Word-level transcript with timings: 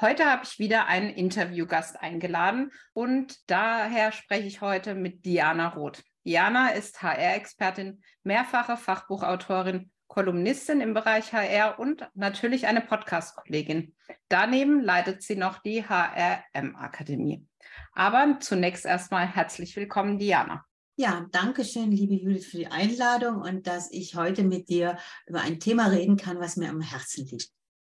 Heute 0.00 0.24
habe 0.24 0.42
ich 0.44 0.58
wieder 0.58 0.86
einen 0.86 1.10
Interviewgast 1.10 2.00
eingeladen 2.00 2.72
und 2.92 3.38
daher 3.48 4.10
spreche 4.10 4.46
ich 4.46 4.60
heute 4.60 4.94
mit 4.94 5.24
Diana 5.24 5.68
Roth. 5.68 6.02
Diana 6.24 6.70
ist 6.70 7.02
HR-Expertin, 7.02 8.02
mehrfache 8.24 8.76
Fachbuchautorin, 8.76 9.90
Kolumnistin 10.08 10.80
im 10.80 10.94
Bereich 10.94 11.32
HR 11.32 11.78
und 11.78 12.08
natürlich 12.14 12.66
eine 12.66 12.80
Podcast-Kollegin. 12.80 13.94
Daneben 14.28 14.80
leitet 14.80 15.22
sie 15.22 15.36
noch 15.36 15.58
die 15.58 15.84
HRM-Akademie. 15.84 17.46
Aber 17.92 18.38
zunächst 18.40 18.84
erstmal 18.84 19.26
herzlich 19.26 19.76
willkommen, 19.76 20.18
Diana. 20.18 20.64
Ja, 20.96 21.26
danke 21.30 21.64
schön, 21.64 21.90
liebe 21.90 22.14
Judith, 22.14 22.46
für 22.46 22.58
die 22.58 22.66
Einladung 22.66 23.40
und 23.40 23.66
dass 23.66 23.90
ich 23.90 24.14
heute 24.14 24.42
mit 24.42 24.68
dir 24.68 24.98
über 25.26 25.40
ein 25.40 25.60
Thema 25.60 25.86
reden 25.86 26.16
kann, 26.16 26.40
was 26.40 26.56
mir 26.56 26.70
am 26.70 26.80
Herzen 26.80 27.26
liegt. 27.26 27.50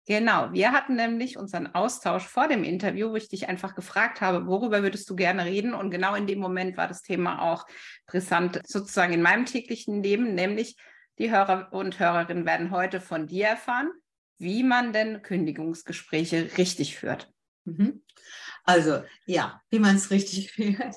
Genau, 0.07 0.53
wir 0.53 0.71
hatten 0.71 0.95
nämlich 0.95 1.37
unseren 1.37 1.67
Austausch 1.67 2.25
vor 2.25 2.47
dem 2.47 2.63
Interview, 2.63 3.11
wo 3.11 3.17
ich 3.17 3.27
dich 3.27 3.49
einfach 3.49 3.75
gefragt 3.75 4.21
habe, 4.21 4.47
worüber 4.47 4.81
würdest 4.81 5.09
du 5.09 5.17
gerne 5.17 5.43
reden? 5.43 5.73
Und 5.73 5.91
genau 5.91 6.15
in 6.15 6.27
dem 6.27 6.39
Moment 6.39 6.77
war 6.77 6.87
das 6.87 7.01
Thema 7.01 7.41
auch 7.41 7.65
brisant 8.05 8.61
sozusagen 8.65 9.11
in 9.11 9.21
meinem 9.21 9.45
täglichen 9.45 10.01
Leben, 10.01 10.33
nämlich 10.33 10.77
die 11.19 11.29
Hörer 11.29 11.73
und 11.73 11.99
Hörerinnen 11.99 12.45
werden 12.45 12.71
heute 12.71 13.01
von 13.01 13.27
dir 13.27 13.47
erfahren, 13.47 13.89
wie 14.37 14.63
man 14.63 14.93
denn 14.93 15.23
Kündigungsgespräche 15.23 16.51
richtig 16.57 16.95
führt. 16.95 17.29
Mhm. 17.67 18.01
Also 18.63 19.03
ja, 19.25 19.61
wie 19.69 19.79
man 19.79 19.95
es 19.95 20.11
richtig 20.11 20.51
führt. 20.53 20.95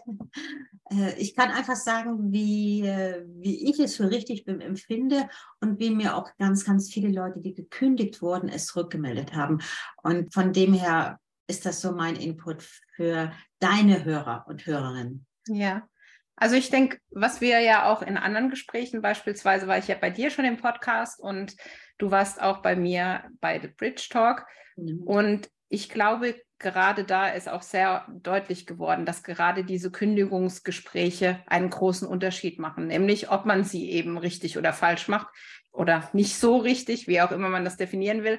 Äh, 0.91 1.15
ich 1.19 1.35
kann 1.35 1.51
einfach 1.51 1.77
sagen, 1.77 2.33
wie, 2.33 2.87
äh, 2.87 3.25
wie 3.27 3.71
ich 3.71 3.79
es 3.79 3.97
für 3.97 4.11
richtig 4.11 4.47
empfinde 4.47 5.29
und 5.61 5.79
wie 5.79 5.91
mir 5.91 6.17
auch 6.17 6.31
ganz, 6.39 6.65
ganz 6.65 6.93
viele 6.93 7.09
Leute, 7.09 7.41
die 7.41 7.55
gekündigt 7.55 8.23
wurden, 8.23 8.49
es 8.49 8.67
zurückgemeldet 8.67 9.35
haben. 9.35 9.59
Und 10.03 10.33
von 10.33 10.53
dem 10.53 10.75
her 10.75 11.19
ist 11.47 11.67
das 11.67 11.81
so 11.81 11.93
mein 11.93 12.17
Input 12.17 12.63
für 12.95 13.33
deine 13.59 14.05
Hörer 14.05 14.45
und 14.49 14.67
Hörerinnen. 14.67 15.27
Ja. 15.49 15.89
Also 16.37 16.57
ich 16.57 16.71
denke, 16.71 16.99
was 17.11 17.41
wir 17.41 17.61
ja 17.61 17.93
auch 17.93 18.01
in 18.01 18.17
anderen 18.17 18.49
Gesprächen, 18.49 19.03
beispielsweise 19.03 19.67
war 19.67 19.77
ich 19.77 19.89
ja 19.89 19.97
bei 20.01 20.11
dir 20.11 20.31
schon 20.31 20.47
im 20.47 20.57
Podcast 20.57 21.21
und 21.21 21.55
du 21.99 22.11
warst 22.11 22.41
auch 22.41 22.63
bei 22.63 22.77
mir 22.77 23.25
bei 23.41 23.61
The 23.61 23.69
Bridge 23.69 24.09
Talk. 24.11 24.47
Mhm. 24.77 25.03
Und 25.03 25.51
ich 25.69 25.91
glaube, 25.91 26.35
gerade 26.61 27.05
da 27.05 27.29
ist 27.29 27.49
auch 27.49 27.63
sehr 27.63 28.07
deutlich 28.23 28.67
geworden, 28.67 29.07
dass 29.07 29.25
gerade 29.25 29.65
diese 29.65 29.91
Kündigungsgespräche 29.91 31.41
einen 31.47 31.71
großen 31.71 32.07
Unterschied 32.07 32.59
machen, 32.59 32.87
nämlich 32.87 33.31
ob 33.31 33.47
man 33.47 33.65
sie 33.65 33.91
eben 33.91 34.19
richtig 34.19 34.59
oder 34.59 34.73
falsch 34.73 35.09
macht 35.09 35.29
oder 35.73 36.09
nicht 36.13 36.37
so 36.37 36.59
richtig, 36.59 37.09
wie 37.09 37.21
auch 37.21 37.33
immer 37.33 37.49
man 37.49 37.65
das 37.65 37.77
definieren 37.77 38.23
will. 38.23 38.39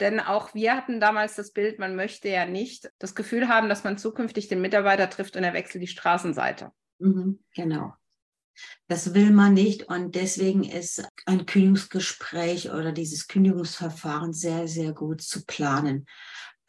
Denn 0.00 0.20
auch 0.20 0.54
wir 0.54 0.74
hatten 0.74 1.00
damals 1.00 1.34
das 1.34 1.52
Bild, 1.52 1.78
man 1.78 1.94
möchte 1.94 2.28
ja 2.28 2.46
nicht 2.46 2.90
das 2.98 3.14
Gefühl 3.14 3.48
haben, 3.48 3.68
dass 3.68 3.84
man 3.84 3.98
zukünftig 3.98 4.48
den 4.48 4.60
Mitarbeiter 4.60 5.10
trifft 5.10 5.36
und 5.36 5.44
er 5.44 5.54
wechselt 5.54 5.82
die 5.82 5.88
Straßenseite. 5.88 6.72
Mhm, 6.98 7.40
genau. 7.54 7.92
Das 8.88 9.14
will 9.14 9.30
man 9.30 9.54
nicht 9.54 9.84
und 9.84 10.14
deswegen 10.14 10.64
ist 10.64 11.06
ein 11.26 11.46
Kündigungsgespräch 11.46 12.70
oder 12.72 12.92
dieses 12.92 13.28
Kündigungsverfahren 13.28 14.32
sehr, 14.32 14.66
sehr 14.66 14.92
gut 14.92 15.20
zu 15.20 15.44
planen 15.44 16.06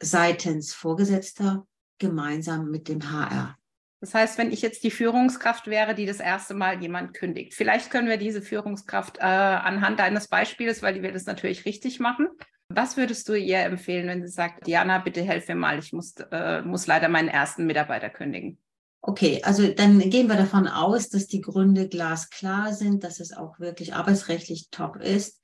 seitens 0.00 0.74
Vorgesetzter 0.74 1.66
gemeinsam 1.98 2.70
mit 2.70 2.88
dem 2.88 3.10
HR. 3.10 3.56
Das 4.00 4.14
heißt, 4.14 4.38
wenn 4.38 4.50
ich 4.50 4.62
jetzt 4.62 4.82
die 4.82 4.90
Führungskraft 4.90 5.66
wäre, 5.66 5.94
die 5.94 6.06
das 6.06 6.20
erste 6.20 6.54
Mal 6.54 6.80
jemand 6.80 7.12
kündigt, 7.12 7.52
vielleicht 7.54 7.90
können 7.90 8.08
wir 8.08 8.16
diese 8.16 8.40
Führungskraft 8.40 9.18
äh, 9.18 9.22
anhand 9.22 10.00
eines 10.00 10.26
Beispiels, 10.26 10.82
weil 10.82 10.94
die 10.94 11.02
wird 11.02 11.14
es 11.14 11.26
natürlich 11.26 11.66
richtig 11.66 12.00
machen. 12.00 12.28
Was 12.70 12.96
würdest 12.96 13.28
du 13.28 13.34
ihr 13.34 13.58
empfehlen, 13.58 14.06
wenn 14.06 14.26
sie 14.26 14.32
sagt, 14.32 14.66
Diana, 14.66 14.98
bitte 14.98 15.22
helf 15.22 15.48
mir 15.48 15.56
mal, 15.56 15.78
ich 15.78 15.92
muss, 15.92 16.14
äh, 16.30 16.62
muss 16.62 16.86
leider 16.86 17.08
meinen 17.08 17.28
ersten 17.28 17.66
Mitarbeiter 17.66 18.08
kündigen? 18.08 18.58
Okay, 19.02 19.40
also 19.44 19.66
dann 19.66 19.98
gehen 19.98 20.28
wir 20.28 20.36
davon 20.36 20.68
aus, 20.68 21.08
dass 21.08 21.26
die 21.26 21.40
Gründe 21.40 21.88
glasklar 21.88 22.72
sind, 22.72 23.02
dass 23.02 23.18
es 23.18 23.32
auch 23.32 23.58
wirklich 23.58 23.94
arbeitsrechtlich 23.94 24.68
top 24.70 24.96
ist. 24.96 25.40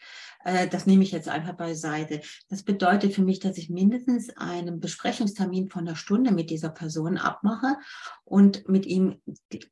Äh, 0.46 0.68
das 0.68 0.86
nehme 0.86 1.02
ich 1.02 1.10
jetzt 1.10 1.28
einfach 1.28 1.54
beiseite. 1.54 2.20
Das 2.48 2.62
bedeutet 2.62 3.12
für 3.12 3.22
mich, 3.22 3.40
dass 3.40 3.58
ich 3.58 3.68
mindestens 3.68 4.30
einen 4.36 4.78
Besprechungstermin 4.78 5.68
von 5.68 5.86
einer 5.86 5.96
Stunde 5.96 6.30
mit 6.30 6.50
dieser 6.50 6.70
Person 6.70 7.18
abmache 7.18 7.76
und 8.24 8.68
mit 8.68 8.86
ihm 8.86 9.20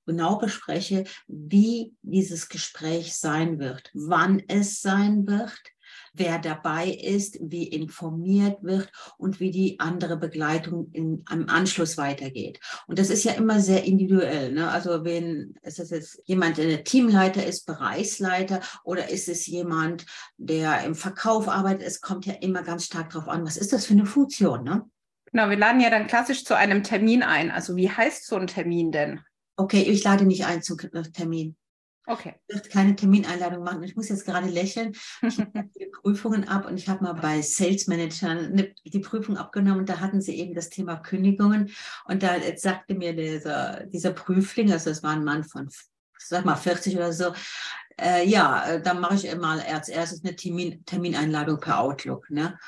genau 0.04 0.36
bespreche, 0.36 1.04
wie 1.28 1.94
dieses 2.02 2.48
Gespräch 2.48 3.16
sein 3.16 3.60
wird, 3.60 3.90
wann 3.94 4.42
es 4.48 4.82
sein 4.82 5.28
wird, 5.28 5.62
wer 6.14 6.38
dabei 6.38 6.88
ist, 6.88 7.38
wie 7.40 7.64
informiert 7.64 8.62
wird 8.62 8.90
und 9.18 9.40
wie 9.40 9.50
die 9.50 9.80
andere 9.80 10.16
Begleitung 10.16 10.90
in, 10.92 11.24
im 11.30 11.48
Anschluss 11.48 11.98
weitergeht. 11.98 12.60
Und 12.86 12.98
das 12.98 13.10
ist 13.10 13.24
ja 13.24 13.32
immer 13.32 13.60
sehr 13.60 13.84
individuell. 13.84 14.52
Ne? 14.52 14.70
Also 14.70 15.04
wenn 15.04 15.54
ist 15.62 15.80
es 15.80 15.90
jetzt 15.90 16.22
jemand, 16.24 16.56
der 16.56 16.84
Teamleiter 16.84 17.44
ist, 17.44 17.66
Bereichsleiter 17.66 18.60
oder 18.84 19.10
ist 19.10 19.28
es 19.28 19.46
jemand, 19.46 20.06
der 20.36 20.84
im 20.84 20.94
Verkauf 20.94 21.48
arbeitet? 21.48 21.86
Es 21.86 22.00
kommt 22.00 22.26
ja 22.26 22.34
immer 22.34 22.62
ganz 22.62 22.86
stark 22.86 23.10
darauf 23.10 23.28
an, 23.28 23.44
was 23.44 23.56
ist 23.56 23.72
das 23.72 23.86
für 23.86 23.94
eine 23.94 24.06
Funktion? 24.06 24.64
Ne? 24.64 24.88
Genau, 25.32 25.50
wir 25.50 25.56
laden 25.56 25.80
ja 25.80 25.90
dann 25.90 26.06
klassisch 26.06 26.44
zu 26.44 26.56
einem 26.56 26.84
Termin 26.84 27.22
ein. 27.22 27.50
Also 27.50 27.74
wie 27.76 27.90
heißt 27.90 28.26
so 28.26 28.36
ein 28.36 28.46
Termin 28.46 28.92
denn? 28.92 29.20
Okay, 29.56 29.82
ich 29.82 30.04
lade 30.04 30.24
nicht 30.24 30.46
ein 30.46 30.62
zum 30.62 30.78
Termin. 30.78 31.56
Okay. 32.06 32.34
Ich 32.46 32.54
möchte 32.54 32.68
keine 32.68 32.94
Termineinladung 32.94 33.64
machen. 33.64 33.82
Ich 33.82 33.96
muss 33.96 34.10
jetzt 34.10 34.26
gerade 34.26 34.48
lächeln. 34.48 34.94
Ich 35.22 35.38
habe 35.38 35.70
die 35.78 35.86
Prüfungen 35.86 36.46
ab 36.46 36.66
und 36.66 36.76
ich 36.76 36.88
habe 36.88 37.02
mal 37.02 37.14
bei 37.14 37.40
Sales 37.40 37.86
Managern 37.86 38.74
die 38.84 38.98
Prüfung 38.98 39.38
abgenommen 39.38 39.80
und 39.80 39.88
da 39.88 40.00
hatten 40.00 40.20
sie 40.20 40.38
eben 40.38 40.54
das 40.54 40.68
Thema 40.68 40.96
Kündigungen. 40.96 41.70
Und 42.04 42.22
da 42.22 42.36
sagte 42.56 42.94
mir 42.94 43.14
dieser, 43.14 43.86
dieser 43.86 44.12
Prüfling, 44.12 44.70
also 44.70 44.90
es 44.90 45.02
war 45.02 45.12
ein 45.12 45.24
Mann 45.24 45.44
von, 45.44 45.70
sag 46.18 46.44
mal, 46.44 46.56
40 46.56 46.96
oder 46.96 47.12
so, 47.12 47.32
äh, 47.98 48.28
ja, 48.28 48.66
äh, 48.66 48.82
dann 48.82 49.00
mache 49.00 49.14
ich 49.14 49.34
mal 49.36 49.60
als 49.60 49.88
erstes 49.88 50.24
eine 50.24 50.36
Termin, 50.36 50.84
Termineinladung 50.84 51.58
per 51.58 51.80
Outlook. 51.80 52.28
Ne? 52.28 52.58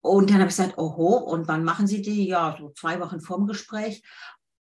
Und 0.00 0.30
dann 0.30 0.38
habe 0.38 0.50
ich 0.50 0.56
gesagt, 0.56 0.78
oho, 0.78 1.18
und 1.18 1.46
wann 1.46 1.64
machen 1.64 1.86
Sie 1.86 2.02
die? 2.02 2.26
Ja, 2.26 2.56
so 2.58 2.70
zwei 2.70 2.98
Wochen 3.00 3.20
vorm 3.20 3.46
Gespräch. 3.46 4.02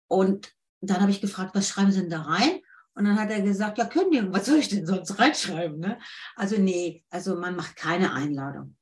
Und 0.07 0.55
dann 0.81 1.01
habe 1.01 1.11
ich 1.11 1.21
gefragt, 1.21 1.55
was 1.55 1.69
schreiben 1.69 1.93
Sie 1.93 2.01
denn 2.01 2.11
da 2.11 2.23
rein? 2.23 2.61
Und 2.95 3.05
dann 3.05 3.19
hat 3.19 3.31
er 3.31 3.41
gesagt, 3.41 3.79
ja, 3.79 3.85
Kündigung, 3.85 4.33
was 4.33 4.47
soll 4.47 4.59
ich 4.59 4.69
denn 4.69 4.87
sonst 4.87 5.19
reinschreiben? 5.19 5.79
Ne? 5.79 5.99
Also 6.37 6.57
nee, 6.57 7.05
also 7.11 7.37
man 7.37 7.57
macht 7.57 7.77
keine 7.77 8.13
Einladung. 8.13 8.77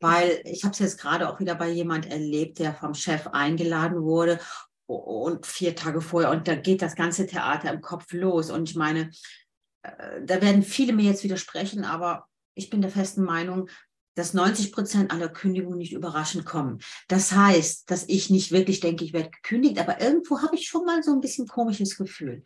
Weil 0.00 0.42
ich 0.44 0.64
habe 0.64 0.72
es 0.72 0.78
jetzt 0.78 1.00
gerade 1.00 1.28
auch 1.28 1.40
wieder 1.40 1.54
bei 1.54 1.70
jemand 1.70 2.06
erlebt, 2.06 2.58
der 2.58 2.74
vom 2.74 2.92
Chef 2.92 3.28
eingeladen 3.28 4.02
wurde 4.02 4.38
und 4.86 5.46
vier 5.46 5.74
Tage 5.74 6.00
vorher 6.00 6.30
und 6.30 6.46
da 6.46 6.54
geht 6.54 6.82
das 6.82 6.94
ganze 6.94 7.26
Theater 7.26 7.72
im 7.72 7.80
Kopf 7.80 8.12
los. 8.12 8.50
Und 8.50 8.68
ich 8.68 8.76
meine, 8.76 9.10
äh, 9.82 10.22
da 10.22 10.40
werden 10.42 10.62
viele 10.62 10.92
mir 10.92 11.04
jetzt 11.04 11.24
widersprechen, 11.24 11.84
aber 11.84 12.28
ich 12.54 12.70
bin 12.70 12.82
der 12.82 12.90
festen 12.90 13.24
Meinung, 13.24 13.68
dass 14.16 14.34
90 14.34 14.72
Prozent 14.72 15.12
aller 15.12 15.28
Kündigungen 15.28 15.78
nicht 15.78 15.92
überraschend 15.92 16.44
kommen. 16.44 16.80
Das 17.06 17.32
heißt, 17.32 17.88
dass 17.90 18.08
ich 18.08 18.30
nicht 18.30 18.50
wirklich 18.50 18.80
denke, 18.80 19.04
ich 19.04 19.12
werde 19.12 19.30
gekündigt, 19.30 19.78
aber 19.78 20.00
irgendwo 20.00 20.42
habe 20.42 20.56
ich 20.56 20.66
schon 20.66 20.84
mal 20.84 21.02
so 21.02 21.12
ein 21.12 21.20
bisschen 21.20 21.46
komisches 21.46 21.96
Gefühl. 21.96 22.42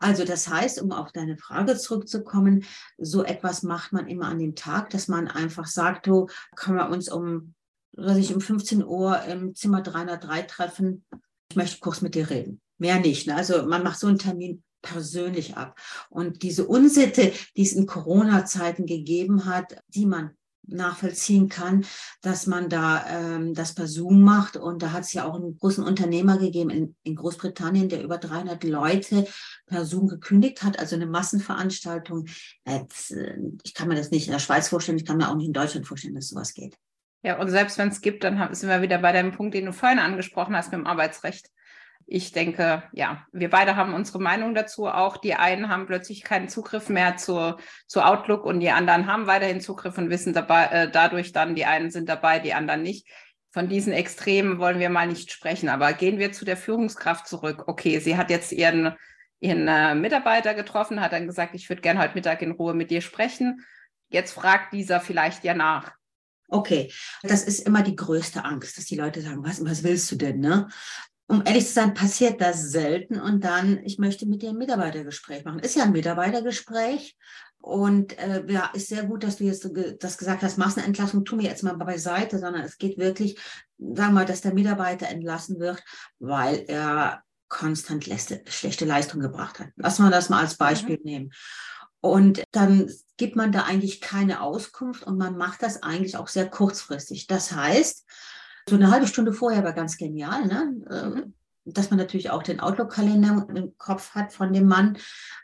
Also 0.00 0.24
das 0.24 0.48
heißt, 0.48 0.82
um 0.82 0.90
auf 0.90 1.12
deine 1.12 1.38
Frage 1.38 1.76
zurückzukommen, 1.76 2.64
so 2.98 3.22
etwas 3.22 3.62
macht 3.62 3.92
man 3.92 4.08
immer 4.08 4.26
an 4.26 4.40
dem 4.40 4.56
Tag, 4.56 4.90
dass 4.90 5.06
man 5.06 5.28
einfach 5.28 5.66
sagt, 5.66 6.08
du, 6.08 6.26
können 6.56 6.76
wir 6.76 6.90
uns 6.90 7.08
um, 7.08 7.54
was 7.92 8.16
ich, 8.16 8.34
um 8.34 8.40
15 8.40 8.84
Uhr 8.84 9.22
im 9.22 9.54
Zimmer 9.54 9.80
303 9.80 10.42
treffen. 10.42 11.04
Ich 11.50 11.56
möchte 11.56 11.78
kurz 11.78 12.00
mit 12.00 12.16
dir 12.16 12.28
reden. 12.30 12.60
Mehr 12.78 12.98
nicht. 12.98 13.28
Ne? 13.28 13.36
Also 13.36 13.64
man 13.64 13.84
macht 13.84 14.00
so 14.00 14.08
einen 14.08 14.18
Termin 14.18 14.64
persönlich 14.82 15.56
ab. 15.56 15.78
Und 16.10 16.42
diese 16.42 16.66
Unsitte, 16.66 17.32
die 17.56 17.62
es 17.62 17.72
in 17.72 17.86
Corona-Zeiten 17.86 18.86
gegeben 18.86 19.44
hat, 19.46 19.80
die 19.86 20.06
man 20.06 20.36
nachvollziehen 20.66 21.48
kann, 21.48 21.84
dass 22.20 22.46
man 22.46 22.68
da 22.68 23.04
ähm, 23.08 23.54
das 23.54 23.74
per 23.74 23.86
Zoom 23.86 24.22
macht. 24.22 24.56
Und 24.56 24.82
da 24.82 24.92
hat 24.92 25.02
es 25.02 25.12
ja 25.12 25.24
auch 25.24 25.34
einen 25.34 25.58
großen 25.58 25.84
Unternehmer 25.84 26.38
gegeben 26.38 26.70
in, 26.70 26.96
in 27.02 27.16
Großbritannien, 27.16 27.88
der 27.88 28.02
über 28.02 28.18
300 28.18 28.64
Leute 28.64 29.26
per 29.66 29.84
Zoom 29.84 30.08
gekündigt 30.08 30.62
hat, 30.62 30.78
also 30.78 30.96
eine 30.96 31.06
Massenveranstaltung. 31.06 32.26
Jetzt, 32.66 33.12
äh, 33.12 33.36
ich 33.64 33.74
kann 33.74 33.88
mir 33.88 33.96
das 33.96 34.10
nicht 34.10 34.26
in 34.26 34.32
der 34.32 34.38
Schweiz 34.38 34.68
vorstellen, 34.68 34.98
ich 34.98 35.06
kann 35.06 35.16
mir 35.16 35.28
auch 35.28 35.36
nicht 35.36 35.46
in 35.46 35.52
Deutschland 35.52 35.86
vorstellen, 35.86 36.14
dass 36.14 36.28
sowas 36.28 36.54
geht. 36.54 36.76
Ja, 37.24 37.38
und 37.38 37.50
selbst 37.50 37.78
wenn 37.78 37.88
es 37.88 38.00
gibt, 38.00 38.24
dann 38.24 38.52
sind 38.52 38.68
wir 38.68 38.82
wieder 38.82 38.98
bei 38.98 39.12
dem 39.12 39.30
Punkt, 39.30 39.54
den 39.54 39.66
du 39.66 39.72
vorhin 39.72 40.00
angesprochen 40.00 40.56
hast 40.56 40.72
mit 40.72 40.80
dem 40.80 40.88
Arbeitsrecht. 40.88 41.51
Ich 42.06 42.32
denke, 42.32 42.82
ja, 42.92 43.26
wir 43.32 43.50
beide 43.50 43.76
haben 43.76 43.94
unsere 43.94 44.20
Meinung 44.20 44.54
dazu. 44.54 44.86
Auch 44.86 45.16
die 45.16 45.34
einen 45.34 45.68
haben 45.68 45.86
plötzlich 45.86 46.22
keinen 46.22 46.48
Zugriff 46.48 46.88
mehr 46.88 47.16
zu, 47.16 47.56
zu 47.86 48.02
Outlook 48.02 48.44
und 48.44 48.60
die 48.60 48.70
anderen 48.70 49.06
haben 49.06 49.26
weiterhin 49.26 49.60
Zugriff 49.60 49.98
und 49.98 50.10
wissen 50.10 50.32
dabei, 50.32 50.64
äh, 50.66 50.90
dadurch 50.90 51.32
dann, 51.32 51.54
die 51.54 51.64
einen 51.64 51.90
sind 51.90 52.08
dabei, 52.08 52.38
die 52.38 52.54
anderen 52.54 52.82
nicht. 52.82 53.08
Von 53.50 53.68
diesen 53.68 53.92
Extremen 53.92 54.58
wollen 54.58 54.78
wir 54.78 54.88
mal 54.88 55.06
nicht 55.06 55.30
sprechen. 55.30 55.68
Aber 55.68 55.92
gehen 55.92 56.18
wir 56.18 56.32
zu 56.32 56.44
der 56.44 56.56
Führungskraft 56.56 57.26
zurück. 57.26 57.64
Okay, 57.66 57.98
sie 57.98 58.16
hat 58.16 58.30
jetzt 58.30 58.52
ihren, 58.52 58.94
ihren 59.40 59.68
äh, 59.68 59.94
Mitarbeiter 59.94 60.54
getroffen, 60.54 61.00
hat 61.00 61.12
dann 61.12 61.26
gesagt, 61.26 61.54
ich 61.54 61.68
würde 61.68 61.82
gerne 61.82 62.00
heute 62.00 62.14
Mittag 62.14 62.42
in 62.42 62.52
Ruhe 62.52 62.74
mit 62.74 62.90
dir 62.90 63.02
sprechen. 63.02 63.64
Jetzt 64.08 64.32
fragt 64.32 64.72
dieser 64.72 65.00
vielleicht 65.00 65.44
ja 65.44 65.54
nach. 65.54 65.92
Okay, 66.52 66.92
das 67.22 67.44
ist 67.44 67.60
immer 67.60 67.82
die 67.82 67.96
größte 67.96 68.44
Angst, 68.44 68.76
dass 68.76 68.84
die 68.84 68.96
Leute 68.96 69.22
sagen, 69.22 69.42
was, 69.42 69.64
was 69.64 69.84
willst 69.84 70.10
du 70.12 70.16
denn, 70.16 70.40
ne? 70.40 70.68
Um 71.32 71.42
ehrlich 71.46 71.66
zu 71.66 71.72
sein, 71.72 71.94
passiert 71.94 72.42
das 72.42 72.60
selten 72.60 73.18
und 73.18 73.42
dann, 73.42 73.82
ich 73.84 73.96
möchte 73.98 74.26
mit 74.26 74.42
dir 74.42 74.50
ein 74.50 74.58
Mitarbeitergespräch 74.58 75.46
machen. 75.46 75.60
Ist 75.60 75.74
ja 75.74 75.84
ein 75.84 75.92
Mitarbeitergespräch 75.92 77.16
und 77.56 78.18
äh, 78.18 78.44
ja, 78.48 78.70
ist 78.74 78.88
sehr 78.88 79.04
gut, 79.04 79.24
dass 79.24 79.36
du 79.36 79.44
jetzt 79.44 79.66
das 80.00 80.18
gesagt 80.18 80.42
hast, 80.42 80.58
Massenentlassung 80.58 81.24
tu 81.24 81.36
mir 81.36 81.44
jetzt 81.44 81.62
mal 81.62 81.72
beiseite, 81.72 82.38
sondern 82.38 82.60
es 82.60 82.76
geht 82.76 82.98
wirklich, 82.98 83.38
sagen 83.78 83.96
wir 83.96 84.10
mal, 84.10 84.26
dass 84.26 84.42
der 84.42 84.52
Mitarbeiter 84.52 85.08
entlassen 85.08 85.58
wird, 85.58 85.82
weil 86.18 86.66
er 86.68 87.22
konstant 87.48 88.04
schlechte 88.04 88.84
Leistung 88.84 89.22
gebracht 89.22 89.58
hat. 89.58 89.68
Lassen 89.76 90.04
wir 90.04 90.10
das 90.10 90.28
mal 90.28 90.40
als 90.40 90.58
Beispiel 90.58 90.98
mhm. 90.98 91.04
nehmen. 91.04 91.32
Und 92.02 92.42
dann 92.50 92.92
gibt 93.16 93.36
man 93.36 93.52
da 93.52 93.62
eigentlich 93.62 94.02
keine 94.02 94.42
Auskunft 94.42 95.02
und 95.04 95.16
man 95.16 95.38
macht 95.38 95.62
das 95.62 95.82
eigentlich 95.82 96.18
auch 96.18 96.28
sehr 96.28 96.50
kurzfristig. 96.50 97.26
Das 97.26 97.52
heißt, 97.52 98.04
so 98.68 98.76
eine 98.76 98.90
halbe 98.90 99.06
Stunde 99.06 99.32
vorher 99.32 99.64
war 99.64 99.72
ganz 99.72 99.96
genial, 99.96 100.46
ne? 100.46 101.14
Mhm. 101.14 101.34
dass 101.64 101.90
man 101.90 101.98
natürlich 101.98 102.30
auch 102.30 102.42
den 102.42 102.60
Outlook-Kalender 102.60 103.46
im 103.54 103.76
Kopf 103.78 104.14
hat 104.14 104.32
von 104.32 104.52
dem 104.52 104.66
Mann. 104.66 104.98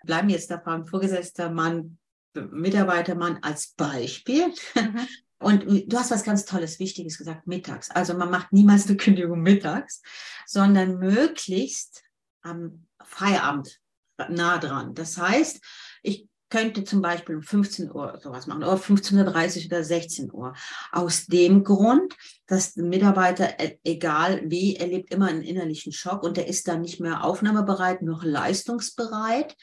Bleiben 0.05 0.29
jetzt 0.29 0.51
da 0.51 0.57
beim 0.57 0.87
Vorgesetzter 0.87 1.51
Mann, 1.51 1.99
Mitarbeitermann 2.35 3.39
als 3.43 3.75
Beispiel. 3.77 4.49
Mhm. 4.75 5.01
Und 5.41 5.65
du 5.87 5.97
hast 5.97 6.11
was 6.11 6.25
ganz 6.25 6.45
Tolles, 6.47 6.81
Wichtiges 6.81 7.17
gesagt, 7.17 7.47
mittags. 7.47 7.91
Also 7.93 8.15
man 8.15 8.29
macht 8.29 8.53
niemals 8.53 8.89
eine 8.89 8.97
Kündigung 8.97 9.41
mittags, 9.41 10.03
sondern 10.47 10.99
möglichst 10.99 12.03
am 12.43 12.87
Feierabend 13.05 13.81
nah 14.29 14.59
dran. 14.59 14.95
Das 14.95 15.17
heißt, 15.17 15.61
ich 16.03 16.28
könnte 16.51 16.85
zum 16.85 17.03
Beispiel 17.03 17.37
um 17.37 17.43
15 17.43 17.93
Uhr 17.93 18.19
sowas 18.23 18.47
machen 18.47 18.65
oder 18.65 18.75
15.30 18.75 19.61
Uhr 19.61 19.67
oder 19.67 19.85
16 19.85 20.33
Uhr. 20.33 20.55
Aus 20.93 21.27
dem 21.27 21.65
Grund, 21.65 22.15
dass 22.47 22.75
der 22.75 22.85
Mitarbeiter, 22.85 23.61
e, 23.61 23.79
egal 23.85 24.43
wie, 24.45 24.77
erlebt 24.77 25.13
immer 25.13 25.27
einen 25.27 25.43
innerlichen 25.43 25.93
Schock 25.93 26.23
und 26.23 26.37
der 26.37 26.49
ist 26.49 26.69
dann 26.69 26.81
nicht 26.81 27.01
mehr 27.01 27.25
aufnahmebereit, 27.25 28.03
noch 28.03 28.25
leistungsbereit. 28.25 29.57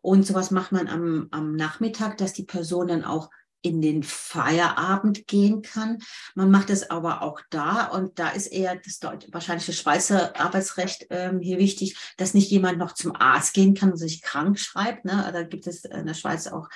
Und 0.00 0.26
sowas 0.26 0.50
macht 0.50 0.72
man 0.72 0.88
am, 0.88 1.28
am 1.30 1.54
Nachmittag, 1.54 2.18
dass 2.18 2.32
die 2.32 2.44
Person 2.44 2.88
dann 2.88 3.04
auch 3.04 3.30
in 3.62 3.80
den 3.80 4.02
Feierabend 4.02 5.26
gehen 5.26 5.62
kann. 5.62 5.98
Man 6.34 6.50
macht 6.50 6.70
es 6.70 6.90
aber 6.90 7.22
auch 7.22 7.40
da 7.50 7.86
und 7.86 8.18
da 8.18 8.30
ist 8.30 8.48
eher 8.48 8.76
das 8.76 8.98
Deutsche, 8.98 9.28
wahrscheinlich 9.32 9.66
das 9.66 9.76
Schweizer 9.76 10.38
Arbeitsrecht 10.38 11.06
ähm, 11.10 11.40
hier 11.40 11.58
wichtig, 11.58 11.96
dass 12.16 12.34
nicht 12.34 12.50
jemand 12.50 12.78
noch 12.78 12.92
zum 12.92 13.14
Arzt 13.14 13.54
gehen 13.54 13.74
kann 13.74 13.92
und 13.92 13.96
sich 13.96 14.20
krank 14.22 14.58
schreibt. 14.58 15.04
Ne? 15.04 15.30
Da 15.32 15.42
gibt 15.44 15.66
es 15.66 15.84
in 15.84 16.06
der 16.06 16.14
Schweiz 16.14 16.48
auch 16.48 16.68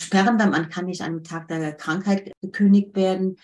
Sperren, 0.00 0.38
da 0.38 0.46
man 0.46 0.68
kann 0.68 0.84
nicht 0.86 1.00
an 1.00 1.08
einem 1.08 1.24
Tag 1.24 1.48
der 1.48 1.72
Krankheit 1.72 2.30
gekündigt 2.42 2.94
werden. 2.94 3.38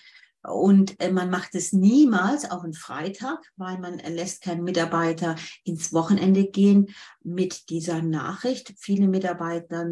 Und 0.44 1.00
äh, 1.00 1.10
man 1.10 1.30
macht 1.30 1.54
es 1.54 1.72
niemals 1.72 2.50
auf 2.50 2.64
einen 2.64 2.74
Freitag, 2.74 3.38
weil 3.56 3.78
man 3.78 3.98
lässt 3.98 4.42
keinen 4.42 4.64
Mitarbeiter 4.64 5.36
ins 5.64 5.92
Wochenende 5.92 6.50
gehen 6.50 6.88
mit 7.22 7.70
dieser 7.70 8.02
Nachricht. 8.02 8.74
Viele 8.76 9.06
Mitarbeiter 9.06 9.86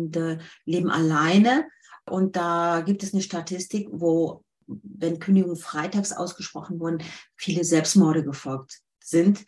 leben 0.64 0.91
alleine 0.91 1.67
und 2.06 2.37
da 2.37 2.82
gibt 2.85 3.02
es 3.02 3.12
eine 3.12 3.23
Statistik, 3.23 3.88
wo, 3.91 4.44
wenn 4.67 5.19
Kündigungen 5.19 5.56
freitags 5.56 6.12
ausgesprochen 6.12 6.81
wurden, 6.81 7.02
viele 7.37 7.64
Selbstmorde 7.64 8.25
gefolgt 8.25 8.81
sind. 9.00 9.44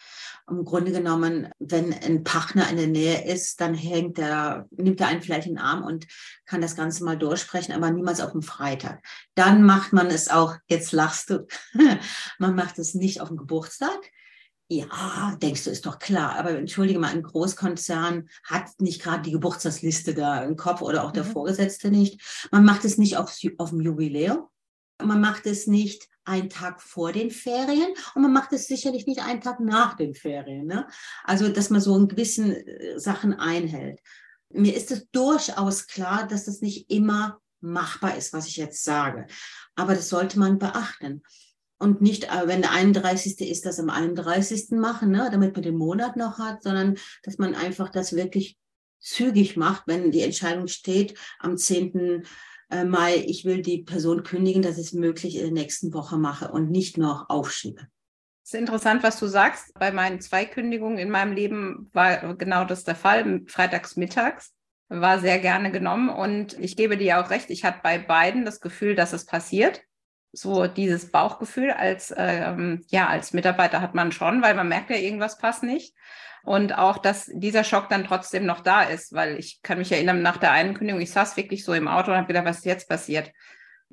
Im 0.51 0.65
Grunde 0.65 0.93
genommen, 0.93 1.49
wenn 1.59 1.95
ein 1.95 2.25
Partner 2.25 2.69
in 2.69 2.77
der 2.77 2.89
Nähe 2.89 3.25
ist, 3.25 3.61
dann 3.61 3.75
hängt 3.75 4.19
er, 4.19 4.67
nimmt 4.71 5.01
er 5.01 5.07
einen 5.07 5.23
vielleicht 5.23 5.47
in 5.47 5.55
den 5.55 5.63
Arm 5.63 5.85
und 5.85 6.07
kann 6.47 6.61
das 6.61 6.77
Ganze 6.77 7.05
mal 7.05 7.17
durchsprechen, 7.17 7.73
aber 7.73 7.91
niemals 7.91 8.21
auf 8.21 8.33
dem 8.33 8.43
Freitag. 8.43 9.03
Dann 9.35 9.63
macht 9.63 9.93
man 9.93 10.09
es 10.09 10.29
auch, 10.29 10.57
jetzt 10.67 10.93
lachst 10.93 11.31
du, 11.31 11.47
man 12.39 12.55
macht 12.55 12.79
es 12.79 12.95
nicht 12.95 13.21
auf 13.21 13.29
dem 13.29 13.37
Geburtstag, 13.37 13.99
ja, 14.73 15.37
denkst 15.43 15.65
du, 15.65 15.71
ist 15.71 15.87
doch 15.87 15.99
klar. 15.99 16.37
Aber 16.37 16.51
entschuldige 16.51 16.99
mal, 16.99 17.13
ein 17.13 17.23
Großkonzern 17.23 18.29
hat 18.45 18.69
nicht 18.81 19.03
gerade 19.03 19.23
die 19.23 19.33
Geburtstagsliste 19.33 20.15
da 20.15 20.43
im 20.45 20.57
Kopf 20.57 20.83
oder 20.83 21.05
auch 21.05 21.13
der 21.13 21.25
mhm. 21.25 21.33
Vorgesetzte 21.33 21.91
nicht. 21.91 22.49
Man 22.51 22.65
macht 22.65 22.85
es 22.85 22.99
nicht 22.99 23.17
auf, 23.17 23.37
auf 23.59 23.71
dem 23.71 23.81
Jubiläum. 23.81 24.49
Man 25.03 25.21
macht 25.21 25.47
es 25.47 25.67
nicht 25.67 26.09
einen 26.25 26.49
Tag 26.49 26.81
vor 26.81 27.13
den 27.13 27.31
Ferien 27.31 27.93
und 28.15 28.23
man 28.23 28.33
macht 28.33 28.53
es 28.53 28.67
sicherlich 28.67 29.07
nicht 29.07 29.21
einen 29.21 29.41
Tag 29.41 29.61
nach 29.61 29.95
den 29.95 30.15
Ferien. 30.15 30.67
Ne? 30.67 30.87
Also, 31.25 31.49
dass 31.49 31.71
man 31.71 31.81
so 31.81 31.97
in 31.97 32.09
gewissen 32.09 32.53
äh, 32.53 32.99
Sachen 32.99 33.35
einhält. 33.35 34.01
Mir 34.51 34.77
ist 34.77 34.91
es 34.91 35.09
durchaus 35.11 35.87
klar, 35.87 36.27
dass 36.27 36.45
das 36.45 36.61
nicht 36.61 36.91
immer 36.91 37.41
machbar 37.61 38.17
ist, 38.17 38.33
was 38.33 38.47
ich 38.47 38.57
jetzt 38.57 38.85
sage. 38.85 39.27
Aber 39.75 39.95
das 39.95 40.09
sollte 40.09 40.39
man 40.39 40.59
beachten 40.59 41.23
und 41.83 42.01
nicht, 42.01 42.25
äh, 42.25 42.47
wenn 42.47 42.63
der 42.63 42.71
31. 42.71 43.41
ist, 43.41 43.67
das 43.67 43.81
am 43.81 43.91
31. 43.91 44.79
machen, 44.79 45.11
ne, 45.11 45.29
damit 45.31 45.55
man 45.55 45.63
den 45.63 45.77
Monat 45.77 46.17
noch 46.17 46.39
hat, 46.39 46.63
sondern 46.63 46.97
dass 47.25 47.39
man 47.39 47.55
einfach 47.55 47.91
das 47.91 48.15
wirklich 48.15 48.57
zügig 49.01 49.57
macht, 49.57 49.83
wenn 49.87 50.13
die 50.13 50.23
Entscheidung 50.23 50.69
steht 50.69 51.19
am 51.41 51.57
10. 51.57 52.23
Äh, 52.71 52.85
Mai, 52.85 53.17
ich 53.27 53.45
will 53.45 53.63
die 53.63 53.83
Person 53.83 54.23
kündigen, 54.23 54.63
dass 54.63 54.79
ich 54.79 54.87
es 54.87 54.93
möglich 54.93 55.35
in 55.37 55.43
der 55.43 55.53
nächsten 55.53 55.93
Woche 55.93 56.17
mache 56.19 56.53
und 56.53 56.71
nicht 56.71 56.99
noch 56.99 57.29
aufschiebe. 57.29 57.89
Es 58.45 58.55
ist 58.55 58.61
interessant, 58.61 59.03
was 59.03 59.19
du 59.19 59.27
sagst. 59.27 59.75
Bei 59.75 59.93
meinen 59.93 60.21
zwei 60.21 60.45
Kündigungen 60.45 60.99
in 60.99 61.11
meinem 61.11 61.33
Leben 61.33 61.91
war 61.93 62.35
genau 62.37 62.65
das 62.65 62.85
der 62.85 62.97
Fall, 62.97 63.43
freitags 63.47 63.97
mittags 63.97 64.53
war 65.01 65.19
sehr 65.21 65.39
gerne 65.39 65.73
genommen 65.73 66.11
und 66.11 66.59
ich 66.59 66.77
gebe 66.77 66.99
dir 66.99 67.19
auch 67.19 67.31
recht, 67.31 67.49
ich 67.49 67.65
hatte 67.65 67.81
bei 67.83 67.99
beiden 67.99 68.45
das 68.45 68.61
Gefühl, 68.61 68.95
dass 68.95 69.15
es 69.15 69.25
passiert 69.25 69.81
so 70.33 70.67
dieses 70.67 71.11
Bauchgefühl 71.11 71.71
als, 71.71 72.13
ähm, 72.17 72.85
ja, 72.89 73.09
als 73.09 73.33
Mitarbeiter 73.33 73.81
hat 73.81 73.95
man 73.95 74.13
schon, 74.13 74.43
weil 74.43 74.55
man 74.55 74.69
merkt 74.69 74.91
ja, 74.91 74.97
irgendwas 74.97 75.39
passt 75.39 75.63
nicht. 75.63 75.95
Und 76.45 76.77
auch, 76.77 76.99
dass 76.99 77.31
dieser 77.33 77.63
Schock 77.63 77.89
dann 77.89 78.05
trotzdem 78.05 78.47
noch 78.47 78.61
da 78.61 78.83
ist, 78.83 79.13
weil 79.13 79.39
ich 79.39 79.63
kann 79.63 79.79
mich 79.79 79.93
erinnern, 79.93 80.23
nach 80.23 80.39
der 80.39 80.51
Einkündigung, 80.53 81.01
ich 81.01 81.13
saß 81.13 81.37
wirklich 81.37 81.65
so 81.65 81.73
im 81.73 81.87
Auto 81.87 82.11
und 82.11 82.17
habe 82.17 82.27
gedacht, 82.27 82.47
was 82.47 82.59
ist 82.59 82.65
jetzt 82.65 82.89
passiert? 82.89 83.31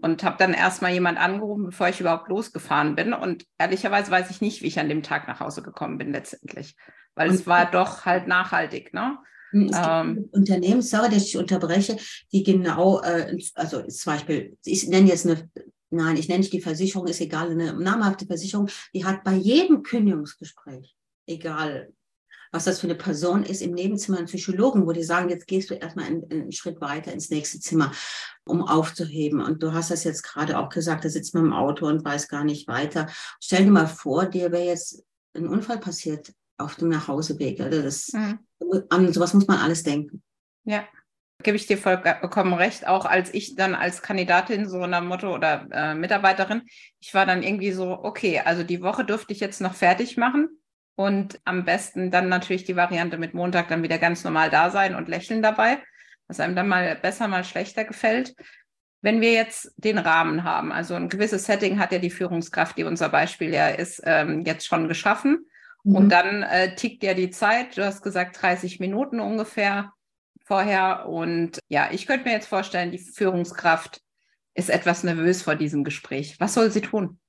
Und 0.01 0.23
habe 0.23 0.37
dann 0.39 0.53
erstmal 0.53 0.91
jemand 0.91 1.19
angerufen, 1.19 1.65
bevor 1.65 1.89
ich 1.89 1.99
überhaupt 1.99 2.29
losgefahren 2.29 2.95
bin. 2.95 3.13
Und 3.13 3.45
ehrlicherweise 3.59 4.09
weiß 4.09 4.31
ich 4.31 4.41
nicht, 4.41 4.63
wie 4.63 4.67
ich 4.67 4.79
an 4.79 4.89
dem 4.89 5.03
Tag 5.03 5.27
nach 5.27 5.41
Hause 5.41 5.61
gekommen 5.61 5.97
bin 5.97 6.11
letztendlich, 6.11 6.75
weil 7.15 7.29
und 7.29 7.35
es 7.35 7.45
war 7.45 7.69
doch 7.69 8.05
halt 8.05 8.27
nachhaltig, 8.27 8.93
ne? 8.93 9.17
Ähm, 9.51 10.29
Unternehmen, 10.31 10.81
sorry, 10.81 11.09
dass 11.09 11.25
ich 11.25 11.35
unterbreche, 11.35 11.97
die 12.31 12.43
genau, 12.43 13.01
äh, 13.01 13.35
also 13.55 13.81
zum 13.81 14.13
Beispiel, 14.13 14.57
ich 14.63 14.87
nenne 14.87 15.07
jetzt 15.07 15.25
eine 15.25 15.49
nein, 15.89 16.17
ich 16.17 16.27
nenne 16.27 16.39
nicht 16.39 16.53
die 16.53 16.61
Versicherung, 16.61 17.07
ist 17.07 17.21
egal, 17.21 17.51
eine 17.51 17.73
namhafte 17.73 18.25
Versicherung, 18.25 18.69
die 18.93 19.05
hat 19.05 19.23
bei 19.23 19.33
jedem 19.33 19.83
Kündigungsgespräch, 19.83 20.95
egal 21.27 21.93
was 22.51 22.65
das 22.65 22.79
für 22.79 22.87
eine 22.87 22.95
Person 22.95 23.43
ist, 23.43 23.61
im 23.61 23.73
Nebenzimmer 23.73 24.17
einen 24.17 24.27
Psychologen, 24.27 24.87
wo 24.87 24.91
die 24.91 25.03
sagen, 25.03 25.29
jetzt 25.29 25.45
gehst 25.45 25.69
du 25.69 25.75
erstmal 25.75 26.05
einen, 26.05 26.23
einen 26.31 26.51
Schritt 26.51 26.81
weiter 26.81 27.13
ins 27.13 27.29
nächste 27.29 27.59
Zimmer, 27.59 27.91
um 28.43 28.63
aufzuheben. 28.63 29.39
Und 29.39 29.61
du 29.61 29.73
hast 29.73 29.91
das 29.91 30.03
jetzt 30.03 30.23
gerade 30.23 30.57
auch 30.57 30.69
gesagt, 30.69 31.05
da 31.05 31.09
sitzt 31.09 31.35
man 31.35 31.45
im 31.45 31.53
Auto 31.53 31.85
und 31.85 32.03
weiß 32.03 32.27
gar 32.27 32.43
nicht 32.43 32.67
weiter. 32.67 33.07
Stell 33.39 33.65
dir 33.65 33.71
mal 33.71 33.87
vor, 33.87 34.25
dir 34.25 34.51
wäre 34.51 34.65
jetzt 34.65 35.03
ein 35.35 35.47
Unfall 35.47 35.77
passiert 35.77 36.33
auf 36.57 36.75
dem 36.75 36.89
Nachhauseweg. 36.89 37.61
Also 37.61 37.83
das, 37.83 38.13
mhm. 38.13 38.39
An 38.89 39.13
sowas 39.13 39.35
muss 39.35 39.47
man 39.47 39.59
alles 39.59 39.83
denken. 39.83 40.23
Ja 40.65 40.87
gebe 41.41 41.55
ich 41.55 41.67
dir 41.67 41.77
vollkommen 41.77 42.53
recht, 42.53 42.87
auch 42.87 43.05
als 43.05 43.33
ich 43.33 43.55
dann 43.55 43.73
als 43.73 44.01
Kandidatin 44.01 44.67
so 44.67 44.81
einer 44.81 45.01
Motto 45.01 45.33
oder 45.33 45.67
äh, 45.71 45.95
Mitarbeiterin, 45.95 46.63
ich 46.99 47.13
war 47.13 47.25
dann 47.25 47.43
irgendwie 47.43 47.71
so, 47.71 48.03
okay, 48.03 48.41
also 48.43 48.63
die 48.63 48.81
Woche 48.81 49.05
dürfte 49.05 49.31
ich 49.31 49.39
jetzt 49.39 49.61
noch 49.61 49.73
fertig 49.73 50.17
machen 50.17 50.49
und 50.95 51.39
am 51.45 51.63
besten 51.63 52.11
dann 52.11 52.27
natürlich 52.27 52.65
die 52.65 52.75
Variante 52.75 53.17
mit 53.17 53.33
Montag 53.33 53.69
dann 53.69 53.83
wieder 53.83 53.97
ganz 53.97 54.25
normal 54.25 54.49
da 54.49 54.69
sein 54.69 54.95
und 54.95 55.07
lächeln 55.07 55.41
dabei, 55.41 55.81
was 56.27 56.41
einem 56.41 56.55
dann 56.55 56.67
mal 56.67 56.95
besser, 56.95 57.29
mal 57.29 57.45
schlechter 57.45 57.85
gefällt. 57.85 58.35
Wenn 59.01 59.21
wir 59.21 59.31
jetzt 59.31 59.73
den 59.77 59.97
Rahmen 59.97 60.43
haben, 60.43 60.73
also 60.73 60.95
ein 60.95 61.07
gewisses 61.07 61.45
Setting 61.45 61.79
hat 61.79 61.93
ja 61.93 61.99
die 61.99 62.09
Führungskraft, 62.09 62.77
die 62.77 62.83
unser 62.83 63.07
Beispiel 63.07 63.53
ja 63.53 63.69
ist, 63.69 64.01
ähm, 64.03 64.41
jetzt 64.41 64.67
schon 64.67 64.89
geschaffen. 64.89 65.47
Mhm. 65.85 65.95
Und 65.95 66.09
dann 66.09 66.43
äh, 66.43 66.75
tickt 66.75 67.01
ja 67.03 67.13
die 67.13 67.29
Zeit, 67.29 67.77
du 67.77 67.85
hast 67.85 68.03
gesagt 68.03 68.41
30 68.41 68.81
Minuten 68.81 69.21
ungefähr 69.21 69.93
vorher. 70.49 71.07
Und 71.07 71.59
ja, 71.69 71.89
ich 71.91 72.07
könnte 72.07 72.27
mir 72.27 72.33
jetzt 72.33 72.47
vorstellen, 72.47 72.91
die 72.91 72.97
Führungskraft 72.97 74.01
ist 74.55 74.69
etwas 74.69 75.03
nervös 75.03 75.43
vor 75.43 75.55
diesem 75.55 75.83
Gespräch. 75.83 76.39
Was 76.39 76.55
soll 76.55 76.71
sie 76.71 76.81
tun? 76.81 77.19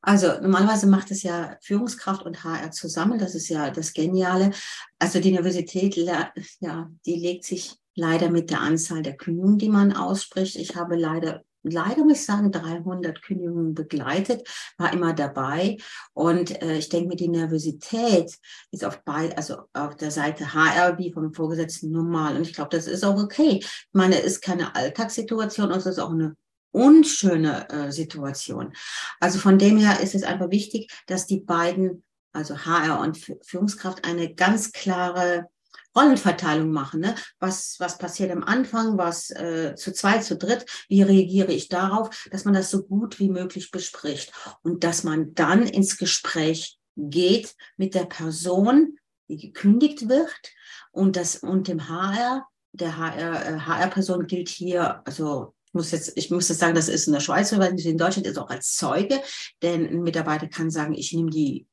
Also 0.00 0.40
normalerweise 0.40 0.86
macht 0.86 1.10
es 1.10 1.22
ja 1.22 1.56
Führungskraft 1.60 2.22
und 2.22 2.42
HR 2.42 2.70
zusammen. 2.70 3.18
Das 3.18 3.34
ist 3.34 3.48
ja 3.48 3.70
das 3.70 3.92
Geniale. 3.92 4.50
Also 4.98 5.20
die 5.20 5.30
Universität, 5.30 5.94
ja, 5.96 6.90
die 7.04 7.16
legt 7.16 7.44
sich 7.44 7.76
leider 7.94 8.30
mit 8.30 8.50
der 8.50 8.60
Anzahl 8.60 9.02
der 9.02 9.16
Kündigungen, 9.16 9.58
die 9.58 9.68
man 9.68 9.92
ausspricht. 9.92 10.56
Ich 10.56 10.74
habe 10.74 10.96
leider 10.96 11.44
leider 11.64 12.04
muss 12.04 12.18
ich 12.18 12.26
sagen, 12.26 12.52
300 12.52 13.22
Kündigungen 13.22 13.74
begleitet, 13.74 14.46
war 14.78 14.92
immer 14.92 15.12
dabei. 15.12 15.78
Und 16.12 16.62
äh, 16.62 16.78
ich 16.78 16.88
denke, 16.88 17.16
die 17.16 17.28
Nervosität 17.28 18.38
ist 18.70 18.84
auf 18.84 19.02
beid, 19.02 19.36
also 19.36 19.62
auf 19.72 19.96
der 19.96 20.10
Seite 20.10 20.54
HR 20.54 20.98
wie 20.98 21.12
vom 21.12 21.32
Vorgesetzten 21.34 21.90
normal. 21.90 22.36
Und 22.36 22.46
ich 22.46 22.54
glaube, 22.54 22.70
das 22.70 22.86
ist 22.86 23.04
auch 23.04 23.20
okay. 23.20 23.58
Ich 23.60 23.88
meine, 23.92 24.20
es 24.20 24.34
ist 24.34 24.42
keine 24.42 24.74
Alltagssituation, 24.76 25.70
es 25.70 25.86
ist 25.86 25.98
auch 25.98 26.12
eine 26.12 26.36
unschöne 26.70 27.68
äh, 27.70 27.92
Situation. 27.92 28.72
Also 29.20 29.38
von 29.38 29.58
dem 29.58 29.78
her 29.78 30.00
ist 30.00 30.14
es 30.14 30.24
einfach 30.24 30.50
wichtig, 30.50 30.92
dass 31.06 31.26
die 31.26 31.40
beiden, 31.40 32.04
also 32.32 32.58
HR 32.58 33.00
und 33.00 33.18
Führungskraft, 33.42 34.04
eine 34.04 34.34
ganz 34.34 34.72
klare 34.72 35.48
Rollenverteilung 35.96 36.70
machen. 36.70 37.00
Ne? 37.00 37.14
Was, 37.38 37.76
was 37.78 37.98
passiert 37.98 38.30
am 38.30 38.42
Anfang, 38.42 38.98
was 38.98 39.30
äh, 39.30 39.74
zu 39.76 39.92
zweit, 39.92 40.24
zu 40.24 40.36
dritt, 40.36 40.66
wie 40.88 41.02
reagiere 41.02 41.52
ich 41.52 41.68
darauf, 41.68 42.26
dass 42.30 42.44
man 42.44 42.54
das 42.54 42.70
so 42.70 42.82
gut 42.82 43.18
wie 43.18 43.28
möglich 43.28 43.70
bespricht 43.70 44.32
und 44.62 44.84
dass 44.84 45.04
man 45.04 45.34
dann 45.34 45.66
ins 45.66 45.96
Gespräch 45.96 46.78
geht 46.96 47.54
mit 47.76 47.94
der 47.94 48.04
Person, 48.04 48.98
die 49.28 49.38
gekündigt 49.38 50.08
wird 50.08 50.52
und 50.92 51.16
das 51.16 51.36
und 51.36 51.68
dem 51.68 51.88
HR. 51.88 52.46
Der 52.72 52.96
HR, 52.96 53.46
äh, 53.46 53.60
HR-Person 53.60 54.26
gilt 54.26 54.48
hier, 54.48 55.00
also 55.06 55.54
muss 55.74 55.90
jetzt, 55.90 56.12
ich 56.16 56.30
muss 56.30 56.48
jetzt 56.48 56.60
sagen, 56.60 56.74
das 56.74 56.88
ist 56.88 57.06
in 57.06 57.12
der 57.12 57.20
Schweiz, 57.20 57.52
weil 57.52 57.78
in 57.78 57.98
Deutschland 57.98 58.26
ist 58.26 58.38
auch 58.38 58.48
als 58.48 58.74
Zeuge, 58.74 59.20
denn 59.62 59.86
ein 59.86 60.02
Mitarbeiter 60.02 60.46
kann 60.46 60.70
sagen, 60.70 60.94
ich 60.94 61.12
nehme 61.12 61.30
die, 61.30 61.66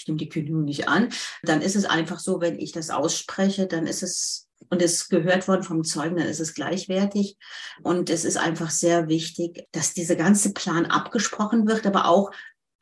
ich 0.00 0.08
nehme 0.08 0.18
die 0.18 0.28
Kündigung 0.28 0.64
nicht 0.64 0.88
an. 0.88 1.10
Dann 1.42 1.60
ist 1.60 1.76
es 1.76 1.84
einfach 1.84 2.18
so, 2.18 2.40
wenn 2.40 2.58
ich 2.58 2.72
das 2.72 2.90
ausspreche, 2.90 3.66
dann 3.66 3.86
ist 3.86 4.02
es 4.02 4.46
und 4.68 4.82
es 4.82 5.08
gehört 5.08 5.48
worden 5.48 5.62
vom 5.62 5.84
Zeugen, 5.84 6.16
dann 6.16 6.26
ist 6.26 6.40
es 6.40 6.54
gleichwertig. 6.54 7.38
Und 7.82 8.10
es 8.10 8.24
ist 8.24 8.36
einfach 8.36 8.70
sehr 8.70 9.08
wichtig, 9.08 9.66
dass 9.72 9.94
dieser 9.94 10.16
ganze 10.16 10.52
Plan 10.52 10.84
abgesprochen 10.84 11.66
wird, 11.66 11.86
aber 11.86 12.06
auch 12.06 12.30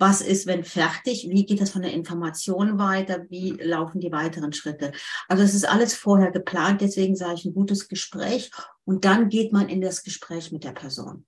was 0.00 0.20
ist, 0.20 0.46
wenn 0.46 0.62
fertig? 0.62 1.26
Wie 1.28 1.44
geht 1.44 1.60
das 1.60 1.70
von 1.70 1.82
der 1.82 1.92
Information 1.92 2.78
weiter? 2.78 3.26
Wie 3.30 3.50
laufen 3.50 4.00
die 4.00 4.12
weiteren 4.12 4.52
Schritte? 4.52 4.92
Also 5.26 5.42
es 5.42 5.54
ist 5.54 5.68
alles 5.68 5.94
vorher 5.94 6.30
geplant. 6.30 6.80
Deswegen 6.80 7.16
sage 7.16 7.34
ich 7.34 7.44
ein 7.44 7.54
gutes 7.54 7.88
Gespräch. 7.88 8.52
Und 8.84 9.04
dann 9.04 9.28
geht 9.28 9.52
man 9.52 9.68
in 9.68 9.80
das 9.80 10.04
Gespräch 10.04 10.52
mit 10.52 10.62
der 10.62 10.70
Person. 10.70 11.26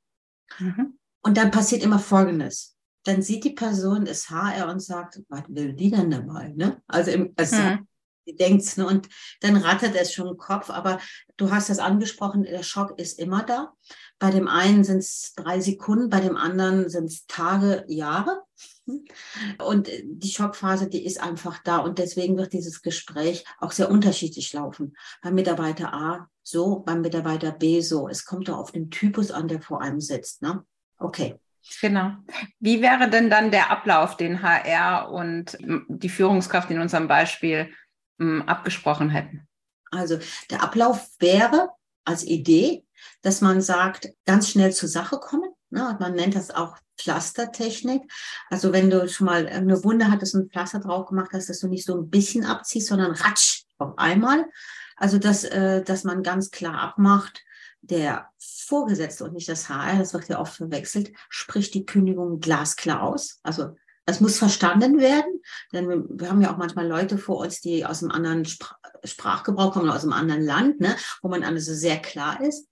Mhm. 0.61 0.99
Und 1.21 1.37
dann 1.37 1.51
passiert 1.51 1.83
immer 1.83 1.99
Folgendes. 1.99 2.77
Dann 3.05 3.23
sieht 3.23 3.45
die 3.45 3.55
Person 3.55 4.05
das 4.05 4.31
HR 4.31 4.69
und 4.71 4.81
sagt, 4.81 5.21
was 5.29 5.45
will 5.49 5.73
die 5.73 5.91
denn 5.91 6.11
dabei? 6.11 6.53
Ne? 6.57 6.83
Also, 6.87 7.11
im, 7.11 7.33
also 7.37 7.57
mhm. 7.57 7.89
die 8.27 8.37
denkt 8.37 8.77
ne? 8.77 8.87
und 8.87 9.09
dann 9.41 9.57
rattert 9.57 9.95
es 9.95 10.13
schon 10.13 10.29
im 10.29 10.37
Kopf. 10.37 10.71
Aber 10.71 11.01
du 11.37 11.51
hast 11.51 11.71
das 11.71 11.79
angesprochen, 11.79 12.45
der 12.45 12.63
Schock 12.63 12.99
ist 12.99 13.19
immer 13.19 13.43
da. 13.43 13.73
Bei 14.19 14.31
dem 14.31 14.49
einen 14.49 14.85
sind 14.85 14.99
es 14.99 15.33
drei 15.35 15.61
Sekunden, 15.61 16.11
bei 16.11 16.21
dem 16.21 16.37
anderen 16.37 16.89
sind 16.91 17.07
es 17.07 17.27
Tage, 17.27 17.85
Jahre. 17.89 18.43
Und 19.65 19.89
die 20.05 20.31
Schockphase, 20.31 20.89
die 20.89 21.05
ist 21.05 21.21
einfach 21.21 21.63
da. 21.63 21.79
Und 21.79 21.99
deswegen 21.99 22.37
wird 22.37 22.53
dieses 22.53 22.83
Gespräch 22.83 23.45
auch 23.59 23.73
sehr 23.73 23.91
unterschiedlich 23.91 24.53
laufen. 24.53 24.97
Beim 25.23 25.35
Mitarbeiter 25.35 25.93
A 25.93 26.29
so, 26.43 26.81
beim 26.81 27.01
Mitarbeiter 27.01 27.53
B 27.53 27.81
so. 27.81 28.09
Es 28.09 28.25
kommt 28.25 28.49
doch 28.49 28.59
auf 28.59 28.73
den 28.73 28.91
Typus 28.91 29.31
an, 29.31 29.49
der 29.49 29.63
vor 29.63 29.81
einem 29.81 30.01
sitzt. 30.01 30.43
Ne? 30.43 30.65
Okay. 30.99 31.39
Genau. 31.81 32.13
Wie 32.59 32.83
wäre 32.83 33.09
denn 33.09 33.31
dann 33.31 33.51
der 33.51 33.71
Ablauf, 33.71 34.17
den 34.17 34.43
HR 34.43 35.11
und 35.11 35.57
die 35.61 36.09
Führungskraft 36.09 36.71
in 36.71 36.81
unserem 36.81 37.09
Beispiel 37.09 37.73
abgesprochen 38.47 39.11
hätten? 39.11 39.47
Also 39.91 40.19
der 40.51 40.63
Ablauf 40.63 41.09
wäre 41.19 41.71
als 42.05 42.25
Idee, 42.25 42.85
dass 43.23 43.41
man 43.41 43.61
sagt, 43.61 44.11
ganz 44.27 44.51
schnell 44.51 44.73
zur 44.73 44.89
Sache 44.89 45.19
kommen. 45.19 45.51
Ne? 45.71 45.97
Man 46.01 46.15
nennt 46.15 46.35
das 46.35 46.51
auch 46.51 46.77
Pflastertechnik. 46.99 48.03
Also 48.49 48.73
wenn 48.73 48.91
du 48.91 49.09
schon 49.09 49.27
mal 49.27 49.47
eine 49.47 49.83
Wunde 49.85 50.11
hattest 50.11 50.35
und 50.35 50.43
ein 50.43 50.51
Pflaster 50.51 50.81
drauf 50.81 51.07
gemacht 51.07 51.31
hast, 51.33 51.49
dass 51.49 51.61
du 51.61 51.69
nicht 51.69 51.87
so 51.87 51.97
ein 51.97 52.11
bisschen 52.11 52.45
abziehst, 52.45 52.89
sondern 52.89 53.13
ratsch 53.13 53.65
auf 53.79 53.99
einmal. 53.99 54.47
Also 54.97 55.19
dass, 55.19 55.45
äh, 55.45 55.83
dass 55.83 56.05
man 56.05 56.23
ganz 56.23 56.51
klar 56.51 56.79
abmacht, 56.79 57.43
der 57.83 58.29
Vorgesetzte 58.39 59.25
und 59.25 59.33
nicht 59.33 59.49
das 59.49 59.69
HR, 59.69 59.99
das 59.99 60.13
wird 60.13 60.29
ja 60.29 60.41
oft 60.41 60.55
verwechselt, 60.55 61.13
spricht 61.29 61.75
die 61.75 61.87
Kündigung 61.87 62.41
glasklar 62.41 63.03
aus. 63.03 63.41
Also 63.43 63.75
das 64.07 64.21
muss 64.21 64.39
verstanden 64.39 64.99
werden, 64.99 65.41
denn 65.73 65.89
wir, 65.89 66.29
haben 66.29 66.41
ja 66.41 66.53
auch 66.53 66.57
manchmal 66.57 66.87
Leute 66.87 67.17
vor 67.17 67.39
uns, 67.39 67.61
die 67.61 67.85
aus 67.85 68.03
einem 68.03 68.13
anderen 68.13 68.45
Spr 68.45 68.77
Sprachgebrauch 69.03 69.73
kommen, 69.73 69.89
aus 69.89 70.03
einem 70.03 70.13
anderen 70.13 70.45
Land, 70.45 70.81
ne, 70.81 70.95
wo 71.23 71.29
man 71.29 71.43
also 71.43 71.73
sehr 71.73 71.97
klar 71.97 72.43
ist. 72.43 72.69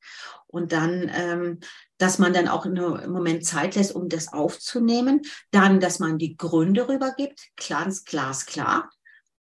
Und 0.47 0.73
dann, 0.73 1.11
ähm, 1.15 1.61
dass 1.97 2.19
man 2.19 2.35
dann 2.35 2.49
auch 2.49 2.67
einen 2.67 3.11
Moment 3.11 3.47
Zeit 3.47 3.77
lässt, 3.77 3.95
um 3.95 4.11
das 4.11 4.31
aufzunehmen. 4.33 5.23
Dann, 5.53 5.81
dass 5.81 6.01
man 6.01 6.19
die 6.19 6.37
Gründe 6.37 6.87
rübergibt, 6.87 7.49
ganz 7.67 8.05
glasklar 8.05 8.91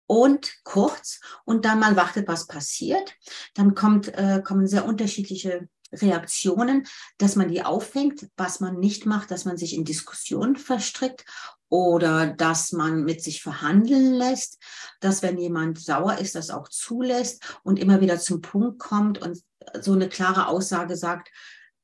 und 0.08 0.56
kurz 0.64 1.20
und 1.46 1.66
dann 1.66 1.80
mal 1.80 1.96
wartet, 1.96 2.28
was 2.28 2.48
passiert. 2.48 3.16
Dann 3.54 3.76
kommt, 3.76 4.08
äh, 4.08 4.42
kommen 4.44 4.68
sehr 4.68 4.86
unterschiedliche 4.86 5.68
Reaktionen, 5.94 6.86
dass 7.18 7.36
man 7.36 7.50
die 7.50 7.64
auffängt, 7.64 8.28
was 8.36 8.60
man 8.60 8.80
nicht 8.80 9.06
macht, 9.06 9.32
dass 9.32 9.46
man 9.46 9.58
sich 9.58 9.76
in 9.76 9.86
Diskussionen 9.86 10.56
verstrickt 10.56 11.26
oder 11.70 12.28
dass 12.28 12.72
man 12.72 13.04
mit 13.04 13.24
sich 13.24 13.42
verhandeln 13.42 14.14
lässt, 14.14 14.62
dass 15.00 15.22
wenn 15.22 15.38
jemand 15.38 15.80
sauer 15.80 16.18
ist, 16.18 16.36
das 16.36 16.50
auch 16.50 16.70
zulässt 16.70 17.60
und 17.64 17.80
immer 17.80 18.02
wieder 18.02 18.20
zum 18.20 18.42
Punkt 18.42 18.80
kommt 18.80 19.22
und 19.22 19.42
so 19.80 19.94
eine 19.94 20.10
klare 20.10 20.48
Aussage 20.48 20.96
sagt, 20.96 21.30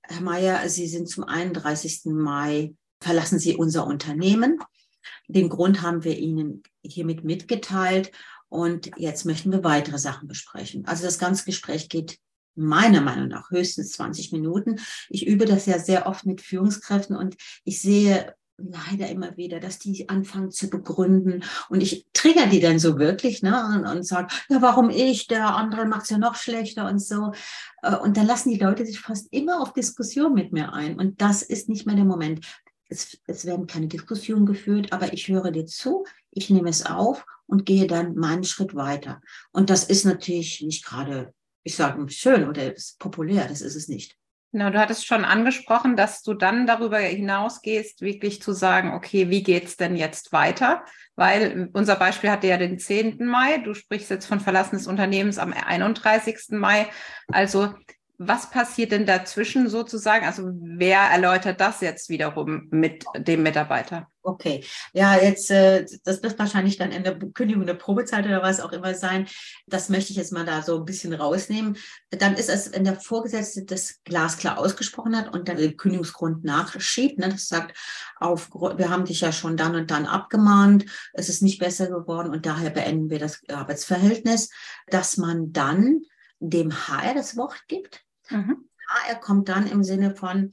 Herr 0.03 0.21
Mayer, 0.21 0.67
Sie 0.69 0.87
sind 0.87 1.07
zum 1.07 1.23
31. 1.23 2.05
Mai, 2.05 2.75
verlassen 2.99 3.39
Sie 3.39 3.55
unser 3.55 3.85
Unternehmen. 3.85 4.59
Den 5.27 5.49
Grund 5.49 5.81
haben 5.81 6.03
wir 6.03 6.17
Ihnen 6.17 6.63
hiermit 6.81 7.23
mitgeteilt 7.23 8.11
und 8.49 8.91
jetzt 8.97 9.25
möchten 9.25 9.51
wir 9.51 9.63
weitere 9.63 9.97
Sachen 9.97 10.27
besprechen. 10.27 10.85
Also 10.85 11.03
das 11.03 11.17
ganze 11.17 11.45
Gespräch 11.45 11.89
geht 11.89 12.19
meiner 12.55 13.01
Meinung 13.01 13.27
nach 13.27 13.49
höchstens 13.49 13.93
20 13.93 14.31
Minuten. 14.31 14.79
Ich 15.09 15.25
übe 15.25 15.45
das 15.45 15.65
ja 15.65 15.79
sehr 15.79 16.05
oft 16.05 16.25
mit 16.25 16.41
Führungskräften 16.41 17.15
und 17.15 17.35
ich 17.63 17.81
sehe 17.81 18.35
leider 18.57 19.09
immer 19.09 19.35
wieder, 19.35 19.59
dass 19.59 19.79
die 19.79 20.07
anfangen 20.09 20.51
zu 20.51 20.69
begründen 20.69 21.43
und 21.69 21.81
ich 21.81 22.05
trigger 22.13 22.45
die 22.45 22.59
dann 22.59 22.77
so 22.77 22.99
wirklich 22.99 23.41
ne, 23.41 23.65
und, 23.75 23.85
und 23.85 24.03
sage, 24.03 24.27
ja, 24.47 24.61
warum 24.61 24.89
ich, 24.89 25.27
der 25.27 25.55
andere 25.55 25.85
macht 25.85 26.03
es 26.03 26.11
ja 26.11 26.17
noch 26.17 26.35
schlechter 26.35 26.87
und 26.87 26.99
so. 26.99 27.31
Äh, 27.81 27.95
und 27.95 28.15
dann 28.15 28.27
lassen 28.27 28.51
die 28.51 28.59
Leute 28.59 28.85
sich 28.85 28.99
fast 28.99 29.27
immer 29.31 29.61
auf 29.61 29.73
Diskussion 29.73 30.33
mit 30.33 30.53
mir 30.53 30.71
ein 30.73 30.99
und 30.99 31.21
das 31.21 31.41
ist 31.41 31.67
nicht 31.67 31.85
mehr 31.85 31.95
der 31.95 32.05
Moment. 32.05 32.45
Es, 32.93 33.17
es 33.27 33.45
werden 33.45 33.67
keine 33.67 33.87
Diskussionen 33.87 34.45
geführt, 34.45 34.93
aber 34.93 35.11
ich 35.13 35.27
höre 35.27 35.51
dir 35.51 35.65
zu, 35.65 36.05
ich 36.31 36.49
nehme 36.49 36.69
es 36.69 36.85
auf 36.85 37.25
und 37.47 37.65
gehe 37.65 37.87
dann 37.87 38.15
meinen 38.15 38.43
Schritt 38.43 38.75
weiter. 38.75 39.21
Und 39.51 39.69
das 39.69 39.83
ist 39.83 40.05
natürlich 40.05 40.61
nicht 40.61 40.85
gerade, 40.85 41.33
ich 41.63 41.75
sage, 41.75 42.07
schön 42.09 42.47
oder 42.47 42.73
populär, 42.99 43.47
das 43.47 43.61
ist 43.61 43.75
es 43.75 43.87
nicht. 43.87 44.17
Genau, 44.51 44.69
du 44.69 44.79
hattest 44.79 45.07
schon 45.07 45.25
angesprochen, 45.25 45.95
dass 45.95 46.21
du 46.21 46.35
dann 46.35 46.67
darüber 46.67 46.99
hinausgehst, 46.99 48.01
wirklich 48.01 48.39
zu 48.39 48.53
sagen, 48.53 48.93
okay, 48.93 49.31
wie 49.31 49.41
geht's 49.41 49.77
denn 49.77 49.95
jetzt 49.95 50.31
weiter? 50.31 50.85
Weil 51.15 51.71
unser 51.73 51.95
Beispiel 51.95 52.29
hatte 52.29 52.45
ja 52.45 52.57
den 52.57 52.77
10. 52.77 53.25
Mai, 53.25 53.57
du 53.57 53.73
sprichst 53.73 54.11
jetzt 54.11 54.27
von 54.27 54.39
Verlassen 54.39 54.77
des 54.77 54.85
Unternehmens 54.85 55.39
am 55.39 55.53
31. 55.53 56.37
Mai. 56.49 56.87
Also 57.29 57.73
was 58.17 58.49
passiert 58.49 58.91
denn 58.91 59.05
dazwischen 59.05 59.69
sozusagen? 59.69 60.25
Also 60.25 60.49
wer 60.53 60.99
erläutert 60.99 61.59
das 61.59 61.81
jetzt 61.81 62.09
wiederum 62.09 62.67
mit 62.69 63.03
dem 63.17 63.43
Mitarbeiter? 63.43 64.07
Okay, 64.25 64.63
ja, 64.93 65.17
jetzt, 65.17 65.51
äh, 65.51 65.85
das 66.05 66.23
wird 66.23 66.39
wahrscheinlich 66.39 66.77
dann 66.77 66.93
in 66.93 67.03
der 67.03 67.19
Kündigung 67.19 67.65
der 67.65 67.73
Probezeit 67.73 68.25
oder 68.25 68.41
was 68.41 68.61
auch 68.61 68.71
immer 68.71 68.93
sein. 68.93 69.27
Das 69.67 69.89
möchte 69.89 70.11
ich 70.11 70.17
jetzt 70.17 70.31
mal 70.31 70.45
da 70.45 70.61
so 70.61 70.77
ein 70.77 70.85
bisschen 70.85 71.13
rausnehmen. 71.13 71.75
Dann 72.09 72.35
ist 72.35 72.49
es, 72.49 72.71
wenn 72.71 72.85
der 72.85 73.01
Vorgesetzte 73.01 73.65
das 73.65 74.01
glasklar 74.05 74.59
ausgesprochen 74.59 75.17
hat 75.17 75.33
und 75.33 75.49
dann 75.49 75.57
den 75.57 75.75
Kündigungsgrund 75.75 76.45
nachschiebt, 76.45 77.19
ne, 77.19 77.27
das 77.29 77.49
sagt, 77.49 77.77
auf, 78.17 78.49
wir 78.51 78.89
haben 78.89 79.03
dich 79.03 79.19
ja 79.19 79.33
schon 79.33 79.57
dann 79.57 79.75
und 79.75 79.91
dann 79.91 80.05
abgemahnt, 80.05 80.85
es 81.13 81.27
ist 81.27 81.41
nicht 81.41 81.59
besser 81.59 81.87
geworden 81.87 82.31
und 82.31 82.45
daher 82.45 82.69
beenden 82.69 83.09
wir 83.09 83.19
das 83.19 83.41
Arbeitsverhältnis, 83.49 84.49
dass 84.87 85.17
man 85.17 85.51
dann 85.51 86.03
dem 86.49 86.71
HR 86.87 87.13
das 87.13 87.37
Wort 87.37 87.63
gibt. 87.67 88.03
Mhm. 88.29 88.69
HR 88.87 89.15
kommt 89.15 89.49
dann 89.49 89.67
im 89.67 89.83
Sinne 89.83 90.15
von, 90.15 90.51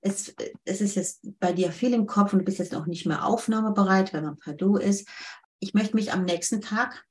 es, 0.00 0.34
es 0.64 0.80
ist 0.80 0.94
jetzt 0.94 1.20
bei 1.38 1.52
dir 1.52 1.72
viel 1.72 1.92
im 1.92 2.06
Kopf 2.06 2.32
und 2.32 2.40
du 2.40 2.44
bist 2.44 2.58
jetzt 2.58 2.72
noch 2.72 2.86
nicht 2.86 3.06
mehr 3.06 3.24
aufnahmebereit, 3.24 4.12
wenn 4.12 4.24
man 4.24 4.38
per 4.38 4.54
Du 4.54 4.76
ist. 4.76 5.08
Ich 5.58 5.74
möchte 5.74 5.96
mich 5.96 6.12
am 6.12 6.24
nächsten 6.24 6.60
Tag 6.60 7.04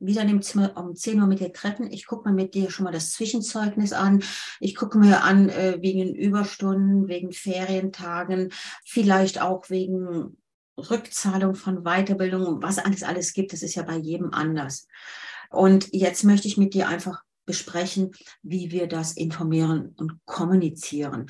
wieder 0.00 0.22
in 0.22 0.28
dem 0.28 0.42
Zimmer 0.42 0.76
um 0.76 0.94
10 0.94 1.20
Uhr 1.20 1.26
mit 1.26 1.40
dir 1.40 1.52
treffen. 1.52 1.90
Ich 1.90 2.06
gucke 2.06 2.28
mir 2.28 2.34
mit 2.34 2.54
dir 2.54 2.70
schon 2.70 2.84
mal 2.84 2.92
das 2.92 3.10
Zwischenzeugnis 3.12 3.92
an. 3.92 4.22
Ich 4.60 4.76
gucke 4.76 4.98
mir 4.98 5.24
an 5.24 5.48
äh, 5.48 5.78
wegen 5.80 6.14
Überstunden, 6.14 7.08
wegen 7.08 7.32
Ferientagen, 7.32 8.52
vielleicht 8.84 9.40
auch 9.40 9.70
wegen 9.70 10.36
Rückzahlung 10.78 11.56
von 11.56 11.82
Weiterbildung, 11.82 12.62
was 12.62 12.78
alles 12.78 13.02
alles 13.02 13.32
gibt, 13.32 13.52
das 13.52 13.62
ist 13.62 13.74
ja 13.74 13.82
bei 13.82 13.96
jedem 13.96 14.32
anders. 14.32 14.86
Und 15.50 15.92
jetzt 15.92 16.24
möchte 16.24 16.46
ich 16.46 16.56
mit 16.56 16.74
dir 16.74 16.88
einfach 16.88 17.22
besprechen, 17.48 18.12
wie 18.42 18.70
wir 18.70 18.86
das 18.86 19.12
informieren 19.12 19.94
und 19.96 20.20
kommunizieren. 20.26 21.26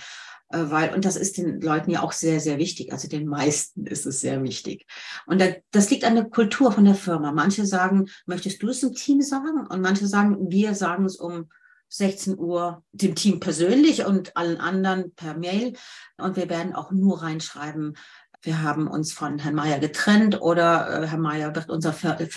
Äh, 0.51 0.65
weil, 0.65 0.93
und 0.93 1.05
das 1.05 1.17
ist 1.17 1.39
den 1.39 1.61
Leuten 1.61 1.93
ja 1.93 2.03
auch 2.03 2.13
sehr, 2.13 2.41
sehr 2.41 2.59
wichtig. 2.59 2.93
Also 2.93 3.09
den 3.09 3.27
meisten 3.27 3.87
ist 3.87 4.05
es 4.05 4.21
sehr 4.21 4.43
wichtig. 4.43 4.87
Und 5.27 5.43
das 5.71 5.91
liegt 5.91 6.05
an 6.05 6.17
der 6.17 6.25
Kultur 6.25 6.73
von 6.73 6.85
der 6.85 6.97
Firma. 6.97 7.33
Manche 7.33 7.65
sagen, 7.65 8.07
möchtest 8.27 8.61
du 8.63 8.69
es 8.69 8.83
im 8.83 8.93
Team 8.93 9.23
sagen? 9.23 9.67
Und 9.69 9.81
manche 9.81 10.09
sagen, 10.09 10.51
wir 10.51 10.75
sagen 10.75 11.05
es 11.07 11.17
um 11.17 11.49
16 11.91 12.37
Uhr 12.37 12.83
dem 12.93 13.15
Team 13.15 13.41
persönlich 13.41 14.05
und 14.05 14.37
allen 14.37 14.59
anderen 14.59 15.15
per 15.15 15.39
Mail. 15.39 15.75
Und 16.19 16.37
wir 16.37 16.51
werden 16.51 16.75
auch 16.75 16.91
nur 16.91 17.23
reinschreiben, 17.23 17.97
wir 18.43 18.63
haben 18.63 18.87
uns 18.87 19.13
von 19.13 19.39
Herrn 19.39 19.57
Mayer 19.57 19.81
getrennt 19.81 20.41
oder 20.41 21.03
äh, 21.03 21.07
Herr 21.07 21.19
Mayer 21.19 21.55
wird 21.57 21.71
unser, 21.71 21.95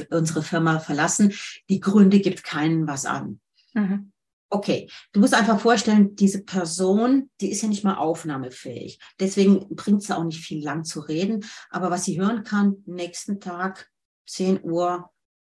unsere 0.09 0.41
Firma 0.41 0.79
verlassen. 0.79 1.33
Die 1.69 1.79
Gründe 1.79 2.19
gibt 2.19 2.43
keinen 2.43 2.88
was 2.88 3.05
an. 3.05 3.39
Mhm. 3.73 4.11
Okay, 4.53 4.89
du 5.13 5.21
musst 5.21 5.33
einfach 5.33 5.61
vorstellen, 5.61 6.13
diese 6.17 6.43
Person, 6.43 7.29
die 7.39 7.51
ist 7.51 7.61
ja 7.61 7.69
nicht 7.69 7.85
mal 7.85 7.95
aufnahmefähig. 7.95 8.99
Deswegen 9.17 9.73
bringt 9.75 10.03
es 10.03 10.11
auch 10.11 10.25
nicht 10.25 10.43
viel 10.43 10.61
lang 10.61 10.83
zu 10.83 10.99
reden. 10.99 11.45
Aber 11.69 11.89
was 11.89 12.03
sie 12.03 12.19
hören 12.19 12.43
kann, 12.43 12.83
nächsten 12.85 13.39
Tag, 13.39 13.89
10 14.27 14.61
Uhr, 14.63 15.09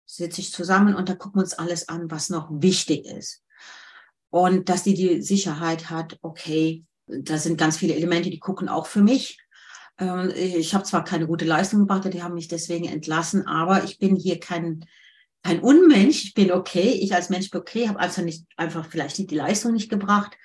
sitze 0.06 0.40
ich 0.40 0.50
zusammen 0.50 0.94
und 0.94 1.10
da 1.10 1.14
gucken 1.14 1.40
wir 1.40 1.44
uns 1.44 1.54
alles 1.54 1.88
an, 1.88 2.10
was 2.10 2.30
noch 2.30 2.48
wichtig 2.50 3.04
ist. 3.04 3.42
Und 4.30 4.70
dass 4.70 4.84
die 4.84 4.94
die 4.94 5.20
Sicherheit 5.20 5.90
hat, 5.90 6.18
okay, 6.22 6.84
da 7.06 7.36
sind 7.36 7.58
ganz 7.58 7.76
viele 7.76 7.94
Elemente, 7.94 8.30
die 8.30 8.38
gucken 8.38 8.68
auch 8.68 8.86
für 8.86 9.02
mich. 9.02 9.38
Ähm, 9.98 10.32
ich 10.34 10.74
habe 10.74 10.84
zwar 10.84 11.04
keine 11.04 11.26
gute 11.26 11.44
Leistung 11.44 11.80
gebracht, 11.80 12.12
die 12.12 12.22
haben 12.22 12.34
mich 12.34 12.48
deswegen 12.48 12.86
entlassen, 12.86 13.46
aber 13.46 13.84
ich 13.84 13.98
bin 13.98 14.16
hier 14.16 14.40
kein 14.40 14.86
kein 15.46 15.60
Unmensch, 15.60 16.24
ich 16.24 16.34
bin 16.34 16.50
okay, 16.50 16.98
ich 17.00 17.14
als 17.14 17.30
Mensch 17.30 17.50
bin 17.50 17.60
okay, 17.60 17.88
habe 17.88 18.00
also 18.00 18.20
nicht 18.20 18.46
einfach 18.56 18.84
vielleicht 18.86 19.16
die, 19.18 19.26
die 19.26 19.36
Leistung 19.36 19.72
nicht 19.72 19.88
gebracht. 19.88 20.36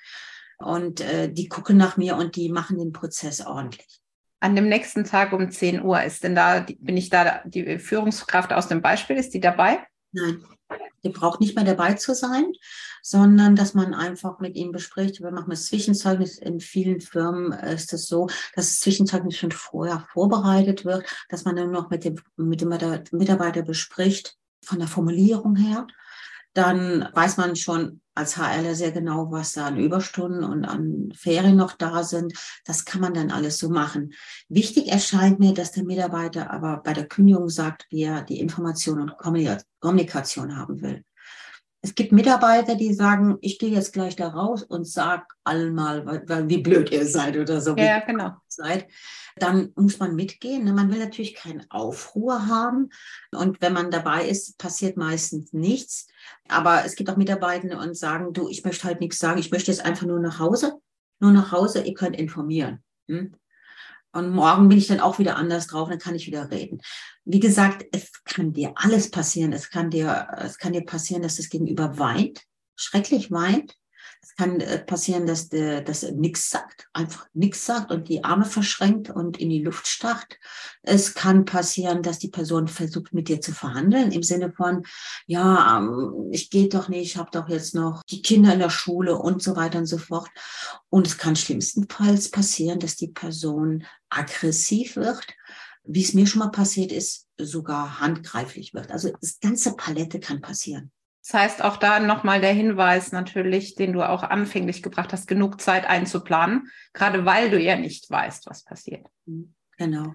Und 0.58 1.00
äh, 1.00 1.28
die 1.32 1.48
gucken 1.48 1.76
nach 1.76 1.96
mir 1.96 2.16
und 2.16 2.36
die 2.36 2.48
machen 2.48 2.78
den 2.78 2.92
Prozess 2.92 3.44
ordentlich. 3.44 4.00
An 4.38 4.54
dem 4.54 4.68
nächsten 4.68 5.02
Tag 5.02 5.32
um 5.32 5.50
10 5.50 5.82
Uhr 5.82 6.00
ist 6.02 6.22
denn 6.22 6.36
da, 6.36 6.64
bin 6.78 6.96
ich 6.96 7.08
da 7.08 7.42
die 7.44 7.80
Führungskraft 7.80 8.52
aus 8.52 8.68
dem 8.68 8.80
Beispiel, 8.80 9.16
ist 9.16 9.34
die 9.34 9.40
dabei? 9.40 9.84
Nein, 10.12 10.44
die 11.02 11.08
braucht 11.08 11.40
nicht 11.40 11.56
mehr 11.56 11.64
dabei 11.64 11.94
zu 11.94 12.14
sein, 12.14 12.52
sondern 13.02 13.56
dass 13.56 13.74
man 13.74 13.94
einfach 13.94 14.38
mit 14.38 14.54
ihm 14.54 14.70
bespricht. 14.70 15.20
Wir 15.20 15.32
machen 15.32 15.50
das 15.50 15.66
Zwischenzeugnis. 15.66 16.38
In 16.38 16.60
vielen 16.60 17.00
Firmen 17.00 17.52
ist 17.52 17.80
es 17.80 17.86
das 17.86 18.06
so, 18.06 18.26
dass 18.54 18.68
das 18.68 18.80
Zwischenzeugnis 18.80 19.36
schon 19.36 19.50
vorher 19.50 20.06
vorbereitet 20.12 20.84
wird, 20.84 21.04
dass 21.28 21.44
man 21.44 21.56
dann 21.56 21.72
noch 21.72 21.90
mit 21.90 22.04
dem, 22.04 22.20
mit 22.36 22.60
dem 22.60 22.68
Mitarbeiter 22.68 23.62
bespricht, 23.62 24.38
von 24.64 24.78
der 24.78 24.88
Formulierung 24.88 25.56
her. 25.56 25.86
Dann 26.54 27.08
weiß 27.14 27.38
man 27.38 27.56
schon 27.56 28.00
als 28.14 28.36
HRler 28.36 28.74
sehr 28.74 28.92
genau, 28.92 29.30
was 29.30 29.52
da 29.52 29.66
an 29.66 29.78
Überstunden 29.78 30.44
und 30.44 30.64
an 30.66 31.12
Ferien 31.16 31.56
noch 31.56 31.72
da 31.72 32.04
sind. 32.04 32.34
Das 32.64 32.84
kann 32.84 33.00
man 33.00 33.14
dann 33.14 33.30
alles 33.30 33.58
so 33.58 33.70
machen. 33.70 34.12
Wichtig 34.48 34.88
erscheint 34.88 35.40
mir, 35.40 35.54
dass 35.54 35.72
der 35.72 35.84
Mitarbeiter 35.84 36.50
aber 36.50 36.82
bei 36.84 36.92
der 36.92 37.08
Kündigung 37.08 37.48
sagt, 37.48 37.86
wie 37.90 38.02
er 38.02 38.22
die 38.22 38.40
Information 38.40 39.00
und 39.00 39.16
Kommunikation 39.16 40.56
haben 40.56 40.82
will. 40.82 41.04
Es 41.84 41.96
gibt 41.96 42.12
Mitarbeiter, 42.12 42.76
die 42.76 42.94
sagen, 42.94 43.38
ich 43.40 43.58
gehe 43.58 43.70
jetzt 43.70 43.92
gleich 43.92 44.14
da 44.14 44.28
raus 44.28 44.62
und 44.62 44.86
sag 44.86 45.34
allen 45.42 45.74
mal, 45.74 46.22
wie 46.48 46.58
blöd 46.58 46.92
ihr 46.92 47.04
seid 47.06 47.36
oder 47.36 47.60
so. 47.60 47.74
Ja, 47.76 47.98
genau. 47.98 48.36
Seid. 48.46 48.86
Dann 49.34 49.72
muss 49.74 49.98
man 49.98 50.14
mitgehen. 50.14 50.62
Ne? 50.62 50.72
Man 50.72 50.92
will 50.92 51.00
natürlich 51.00 51.34
keinen 51.34 51.68
Aufruhr 51.70 52.46
haben. 52.46 52.90
Und 53.32 53.60
wenn 53.60 53.72
man 53.72 53.90
dabei 53.90 54.28
ist, 54.28 54.58
passiert 54.58 54.96
meistens 54.96 55.52
nichts. 55.52 56.06
Aber 56.48 56.84
es 56.84 56.94
gibt 56.94 57.10
auch 57.10 57.16
Mitarbeiter 57.16 57.80
und 57.80 57.96
sagen, 57.96 58.32
du, 58.32 58.48
ich 58.48 58.64
möchte 58.64 58.84
halt 58.84 59.00
nichts 59.00 59.18
sagen. 59.18 59.40
Ich 59.40 59.50
möchte 59.50 59.72
jetzt 59.72 59.84
einfach 59.84 60.06
nur 60.06 60.20
nach 60.20 60.38
Hause. 60.38 60.74
Nur 61.18 61.32
nach 61.32 61.50
Hause. 61.50 61.82
Ihr 61.82 61.94
könnt 61.94 62.14
informieren. 62.14 62.84
Hm? 63.08 63.34
Und 64.12 64.30
morgen 64.30 64.68
bin 64.68 64.78
ich 64.78 64.86
dann 64.86 65.00
auch 65.00 65.18
wieder 65.18 65.36
anders 65.36 65.66
drauf, 65.66 65.88
dann 65.88 65.98
kann 65.98 66.14
ich 66.14 66.26
wieder 66.26 66.50
reden. 66.50 66.80
Wie 67.24 67.40
gesagt, 67.40 67.86
es 67.92 68.12
kann 68.24 68.52
dir 68.52 68.72
alles 68.76 69.10
passieren. 69.10 69.52
Es 69.52 69.70
kann 69.70 69.90
dir, 69.90 70.28
es 70.38 70.58
kann 70.58 70.72
dir 70.72 70.84
passieren, 70.84 71.22
dass 71.22 71.36
das 71.36 71.48
Gegenüber 71.48 71.98
weint, 71.98 72.42
schrecklich 72.76 73.30
weint. 73.30 73.76
Es 74.24 74.36
kann 74.36 74.60
äh, 74.60 74.78
passieren, 74.78 75.26
dass, 75.26 75.48
der, 75.48 75.80
dass 75.80 76.04
er 76.04 76.12
nichts 76.12 76.48
sagt, 76.48 76.88
einfach 76.92 77.26
nichts 77.34 77.66
sagt 77.66 77.90
und 77.90 78.08
die 78.08 78.22
Arme 78.22 78.44
verschränkt 78.44 79.10
und 79.10 79.36
in 79.38 79.50
die 79.50 79.62
Luft 79.62 79.88
starrt. 79.88 80.38
Es 80.82 81.14
kann 81.14 81.44
passieren, 81.44 82.04
dass 82.04 82.20
die 82.20 82.28
Person 82.28 82.68
versucht, 82.68 83.12
mit 83.12 83.28
dir 83.28 83.40
zu 83.40 83.52
verhandeln, 83.52 84.12
im 84.12 84.22
Sinne 84.22 84.52
von, 84.52 84.84
ja, 85.26 85.78
ähm, 85.78 86.28
ich 86.30 86.50
gehe 86.50 86.68
doch 86.68 86.88
nicht, 86.88 87.02
ich 87.02 87.16
habe 87.16 87.30
doch 87.32 87.48
jetzt 87.48 87.74
noch 87.74 88.04
die 88.04 88.22
Kinder 88.22 88.52
in 88.52 88.60
der 88.60 88.70
Schule 88.70 89.18
und 89.18 89.42
so 89.42 89.56
weiter 89.56 89.78
und 89.78 89.86
so 89.86 89.98
fort. 89.98 90.30
Und 90.88 91.08
es 91.08 91.18
kann 91.18 91.34
schlimmstenfalls 91.34 92.30
passieren, 92.30 92.78
dass 92.78 92.94
die 92.94 93.08
Person 93.08 93.84
aggressiv 94.08 94.94
wird, 94.94 95.26
wie 95.82 96.04
es 96.04 96.14
mir 96.14 96.28
schon 96.28 96.38
mal 96.38 96.52
passiert 96.52 96.92
ist, 96.92 97.26
sogar 97.38 97.98
handgreiflich 97.98 98.72
wird. 98.72 98.92
Also 98.92 99.10
das 99.20 99.40
ganze 99.40 99.74
Palette 99.74 100.20
kann 100.20 100.40
passieren. 100.40 100.92
Das 101.24 101.34
heißt, 101.34 101.62
auch 101.62 101.76
da 101.76 102.00
nochmal 102.00 102.40
der 102.40 102.52
Hinweis 102.52 103.12
natürlich, 103.12 103.76
den 103.76 103.92
du 103.92 104.02
auch 104.02 104.24
anfänglich 104.24 104.82
gebracht 104.82 105.12
hast, 105.12 105.28
genug 105.28 105.60
Zeit 105.60 105.86
einzuplanen, 105.86 106.68
gerade 106.92 107.24
weil 107.24 107.50
du 107.50 107.60
ja 107.60 107.76
nicht 107.76 108.10
weißt, 108.10 108.46
was 108.46 108.64
passiert. 108.64 109.06
Mhm, 109.26 109.54
genau. 109.76 110.14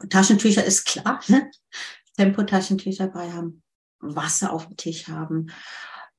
Und 0.00 0.12
Taschentücher 0.12 0.64
ist 0.64 0.86
klar, 0.86 1.20
ne? 1.28 1.50
Tempotaschentücher 2.16 3.08
dabei 3.08 3.32
haben, 3.32 3.62
Wasser 3.98 4.52
auf 4.52 4.66
dem 4.66 4.76
Tisch 4.76 5.08
haben 5.08 5.50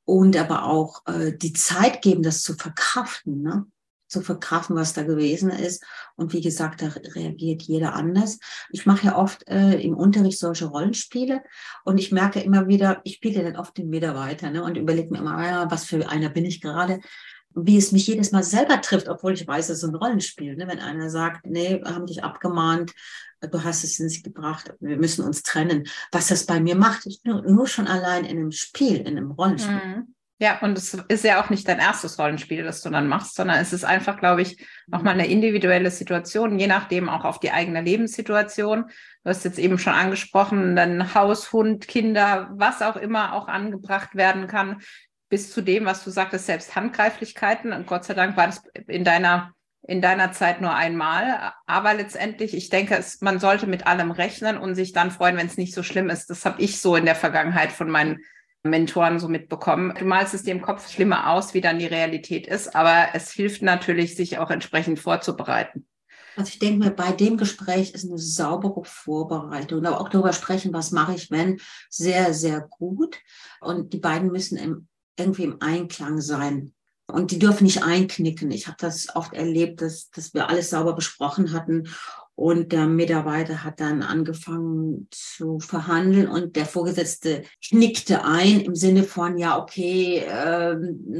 und 0.03 0.35
aber 0.35 0.65
auch 0.65 1.05
äh, 1.05 1.37
die 1.37 1.53
Zeit 1.53 2.01
geben, 2.01 2.23
das 2.23 2.41
zu 2.41 2.55
verkraften. 2.55 3.41
Ne? 3.41 3.65
Zu 4.11 4.21
verkraften, 4.21 4.75
was 4.75 4.93
da 4.93 5.03
gewesen 5.03 5.49
ist. 5.49 5.83
Und 6.15 6.33
wie 6.33 6.41
gesagt, 6.41 6.81
da 6.81 6.87
reagiert 7.15 7.63
jeder 7.63 7.93
anders. 7.93 8.39
Ich 8.71 8.85
mache 8.85 9.07
ja 9.07 9.17
oft 9.17 9.47
äh, 9.47 9.79
im 9.81 9.95
Unterricht 9.95 10.39
solche 10.39 10.65
Rollenspiele 10.65 11.41
und 11.85 11.97
ich 11.97 12.11
merke 12.11 12.41
immer 12.41 12.67
wieder, 12.67 13.01
ich 13.03 13.15
spiele 13.15 13.43
dann 13.43 13.55
oft 13.55 13.77
den 13.77 13.89
Mitarbeiter 13.89 14.51
ne, 14.51 14.63
und 14.63 14.77
überlege 14.77 15.11
mir 15.11 15.19
immer, 15.19 15.37
ah 15.37 15.45
ja, 15.45 15.71
was 15.71 15.85
für 15.85 16.07
einer 16.09 16.29
bin 16.29 16.45
ich 16.45 16.61
gerade 16.61 16.99
wie 17.53 17.77
es 17.77 17.91
mich 17.91 18.07
jedes 18.07 18.31
Mal 18.31 18.43
selber 18.43 18.79
trifft, 18.81 19.09
obwohl 19.09 19.33
ich 19.33 19.45
weiß, 19.45 19.69
es 19.69 19.79
ist 19.79 19.89
ein 19.89 19.95
Rollenspiel. 19.95 20.55
Ne? 20.55 20.67
Wenn 20.67 20.79
einer 20.79 21.09
sagt, 21.09 21.45
nee, 21.45 21.81
haben 21.83 22.05
dich 22.05 22.23
abgemahnt, 22.23 22.93
du 23.41 23.63
hast 23.63 23.83
es 23.83 23.99
nicht 23.99 24.23
gebracht, 24.23 24.73
wir 24.79 24.97
müssen 24.97 25.25
uns 25.25 25.43
trennen. 25.43 25.85
Was 26.11 26.27
das 26.27 26.45
bei 26.45 26.59
mir 26.59 26.75
macht, 26.75 27.07
nur, 27.23 27.41
nur 27.41 27.67
schon 27.67 27.87
allein 27.87 28.25
in 28.25 28.37
einem 28.37 28.51
Spiel, 28.51 28.97
in 28.97 29.17
einem 29.17 29.31
Rollenspiel. 29.31 29.73
Mhm. 29.73 30.15
Ja, 30.41 30.57
und 30.61 30.75
es 30.75 30.95
ist 31.07 31.23
ja 31.23 31.39
auch 31.39 31.51
nicht 31.51 31.67
dein 31.67 31.77
erstes 31.77 32.17
Rollenspiel, 32.17 32.63
das 32.63 32.81
du 32.81 32.89
dann 32.89 33.07
machst, 33.07 33.35
sondern 33.35 33.59
es 33.59 33.73
ist 33.73 33.83
einfach, 33.83 34.17
glaube 34.17 34.41
ich, 34.41 34.65
nochmal 34.87 35.13
eine 35.13 35.27
individuelle 35.27 35.91
Situation, 35.91 36.57
je 36.57 36.65
nachdem 36.65 37.09
auch 37.09 37.25
auf 37.25 37.39
die 37.39 37.51
eigene 37.51 37.81
Lebenssituation. 37.81 38.85
Du 39.23 39.29
hast 39.29 39.45
jetzt 39.45 39.59
eben 39.59 39.77
schon 39.77 39.93
angesprochen, 39.93 40.75
dann 40.75 41.13
Haus, 41.13 41.53
Hund, 41.53 41.87
Kinder, 41.87 42.49
was 42.53 42.81
auch 42.81 42.95
immer 42.95 43.33
auch 43.33 43.49
angebracht 43.49 44.15
werden 44.15 44.47
kann, 44.47 44.81
bis 45.29 45.53
zu 45.53 45.61
dem, 45.61 45.85
was 45.85 46.03
du 46.03 46.09
sagtest, 46.09 46.47
selbst 46.47 46.75
Handgreiflichkeiten. 46.75 47.71
Und 47.71 47.85
Gott 47.85 48.05
sei 48.05 48.15
Dank 48.15 48.35
war 48.35 48.47
das 48.47 48.63
in 48.87 49.03
deiner 49.03 49.53
in 49.87 50.01
deiner 50.01 50.31
Zeit 50.31 50.59
nur 50.59 50.73
einmal. 50.73 51.53
Aber 51.67 51.93
letztendlich, 51.93 52.55
ich 52.55 52.69
denke, 52.69 52.95
es, 52.95 53.21
man 53.21 53.39
sollte 53.39 53.67
mit 53.67 53.85
allem 53.85 54.09
rechnen 54.09 54.57
und 54.57 54.73
sich 54.73 54.91
dann 54.91 55.11
freuen, 55.11 55.37
wenn 55.37 55.47
es 55.47 55.57
nicht 55.57 55.73
so 55.75 55.83
schlimm 55.83 56.09
ist. 56.09 56.31
Das 56.31 56.45
habe 56.45 56.61
ich 56.61 56.81
so 56.81 56.95
in 56.95 57.05
der 57.05 57.15
Vergangenheit 57.15 57.71
von 57.71 57.89
meinen 57.89 58.19
Mentoren 58.63 59.19
so 59.19 59.27
mitbekommen. 59.27 59.93
Du 59.97 60.05
malst 60.05 60.33
es 60.33 60.43
dir 60.43 60.51
im 60.51 60.61
Kopf 60.61 60.89
schlimmer 60.89 61.31
aus, 61.31 61.53
wie 61.53 61.61
dann 61.61 61.79
die 61.79 61.87
Realität 61.87 62.47
ist, 62.47 62.75
aber 62.75 63.07
es 63.13 63.31
hilft 63.31 63.61
natürlich, 63.61 64.15
sich 64.15 64.37
auch 64.37 64.51
entsprechend 64.51 64.99
vorzubereiten. 64.99 65.87
Also 66.37 66.49
ich 66.49 66.59
denke 66.59 66.85
mir, 66.85 66.91
bei 66.91 67.11
dem 67.11 67.37
Gespräch 67.37 67.91
ist 67.93 68.05
eine 68.05 68.17
saubere 68.17 68.83
Vorbereitung. 68.85 69.85
Aber 69.85 69.99
auch 69.99 70.09
darüber 70.09 70.31
sprechen, 70.31 70.73
was 70.73 70.91
mache 70.91 71.15
ich, 71.15 71.29
wenn, 71.29 71.59
sehr, 71.89 72.33
sehr 72.33 72.61
gut. 72.61 73.19
Und 73.59 73.93
die 73.93 73.99
beiden 73.99 74.31
müssen 74.31 74.57
im, 74.57 74.87
irgendwie 75.17 75.43
im 75.43 75.61
Einklang 75.61 76.21
sein. 76.21 76.73
Und 77.07 77.31
die 77.31 77.39
dürfen 77.39 77.65
nicht 77.65 77.83
einknicken. 77.83 78.49
Ich 78.51 78.67
habe 78.67 78.77
das 78.79 79.13
oft 79.15 79.33
erlebt, 79.33 79.81
dass, 79.81 80.09
dass 80.11 80.33
wir 80.33 80.47
alles 80.49 80.69
sauber 80.69 80.93
besprochen 80.93 81.51
hatten 81.51 81.89
und 82.41 82.71
der 82.71 82.87
Mitarbeiter 82.87 83.63
hat 83.63 83.79
dann 83.79 84.01
angefangen 84.01 85.07
zu 85.11 85.59
verhandeln 85.59 86.27
und 86.27 86.55
der 86.55 86.65
Vorgesetzte 86.65 87.43
knickte 87.63 88.25
ein 88.25 88.61
im 88.61 88.73
Sinne 88.73 89.03
von, 89.03 89.37
ja, 89.37 89.59
okay, 89.61 90.23
äh, 90.27 90.75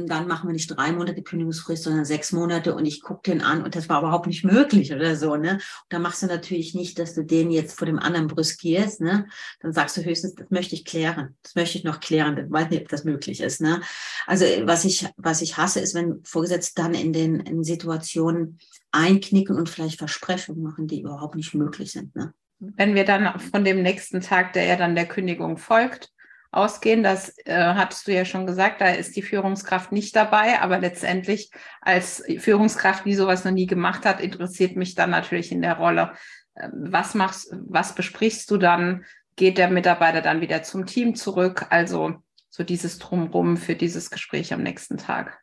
dann 0.06 0.26
machen 0.26 0.48
wir 0.48 0.52
nicht 0.52 0.76
drei 0.76 0.90
Monate 0.90 1.22
Kündigungsfrist, 1.22 1.84
sondern 1.84 2.04
sechs 2.04 2.32
Monate 2.32 2.74
und 2.74 2.86
ich 2.86 3.02
gucke 3.02 3.30
den 3.30 3.40
an 3.40 3.62
und 3.62 3.76
das 3.76 3.88
war 3.88 4.00
überhaupt 4.00 4.26
nicht 4.26 4.42
möglich 4.42 4.92
oder 4.92 5.14
so. 5.14 5.36
Ne? 5.36 5.52
Und 5.52 5.60
da 5.90 6.00
machst 6.00 6.22
du 6.22 6.26
natürlich 6.26 6.74
nicht, 6.74 6.98
dass 6.98 7.14
du 7.14 7.22
den 7.22 7.52
jetzt 7.52 7.78
vor 7.78 7.86
dem 7.86 8.00
anderen 8.00 8.26
brüskierst. 8.26 9.00
Ne? 9.00 9.26
Dann 9.60 9.72
sagst 9.72 9.96
du 9.96 10.04
höchstens, 10.04 10.34
das 10.34 10.50
möchte 10.50 10.74
ich 10.74 10.84
klären. 10.84 11.36
Das 11.44 11.54
möchte 11.54 11.78
ich 11.78 11.84
noch 11.84 12.00
klären. 12.00 12.36
Ich 12.36 12.50
weiß 12.50 12.68
nicht, 12.68 12.82
ob 12.82 12.88
das 12.88 13.04
möglich 13.04 13.42
ist. 13.42 13.60
Ne? 13.60 13.80
Also 14.26 14.44
was 14.64 14.84
ich, 14.84 15.06
was 15.16 15.40
ich 15.40 15.56
hasse, 15.56 15.78
ist, 15.78 15.94
wenn 15.94 16.20
Vorgesetzte 16.24 16.82
dann 16.82 16.94
in 16.94 17.12
den 17.12 17.38
in 17.38 17.62
Situationen 17.62 18.58
einknicken 18.92 19.56
und 19.56 19.68
vielleicht 19.68 19.98
Versprechungen 19.98 20.62
machen, 20.62 20.86
die 20.86 21.00
überhaupt 21.00 21.34
nicht 21.34 21.54
möglich 21.54 21.92
sind. 21.92 22.14
Ne? 22.14 22.32
wenn 22.62 22.94
wir 22.94 23.04
dann 23.04 23.38
von 23.40 23.64
dem 23.64 23.82
nächsten 23.82 24.20
Tag, 24.20 24.52
der 24.52 24.64
ja 24.64 24.76
dann 24.76 24.94
der 24.94 25.06
Kündigung 25.06 25.56
folgt, 25.56 26.10
ausgehen, 26.52 27.02
das 27.02 27.34
äh, 27.44 27.54
hattest 27.54 28.06
du 28.06 28.12
ja 28.12 28.24
schon 28.24 28.46
gesagt, 28.46 28.80
da 28.80 28.88
ist 28.88 29.16
die 29.16 29.22
Führungskraft 29.22 29.90
nicht 29.90 30.14
dabei, 30.14 30.60
aber 30.60 30.78
letztendlich 30.78 31.50
als 31.80 32.22
Führungskraft, 32.38 33.04
die 33.04 33.14
sowas 33.14 33.44
noch 33.44 33.52
nie 33.52 33.66
gemacht 33.66 34.04
hat, 34.04 34.20
interessiert 34.20 34.76
mich 34.76 34.94
dann 34.94 35.10
natürlich 35.10 35.50
in 35.50 35.62
der 35.62 35.78
Rolle, 35.78 36.12
äh, 36.54 36.68
was 36.72 37.14
machst, 37.14 37.52
was 37.66 37.94
besprichst 37.94 38.50
du 38.50 38.58
dann? 38.58 39.04
Geht 39.34 39.56
der 39.56 39.70
Mitarbeiter 39.70 40.20
dann 40.20 40.42
wieder 40.42 40.62
zum 40.62 40.84
Team 40.84 41.14
zurück? 41.14 41.66
Also 41.70 42.16
so 42.50 42.62
dieses 42.62 42.98
Drumrum 42.98 43.56
für 43.56 43.74
dieses 43.74 44.10
Gespräch 44.10 44.52
am 44.52 44.62
nächsten 44.62 44.98
Tag. 44.98 45.41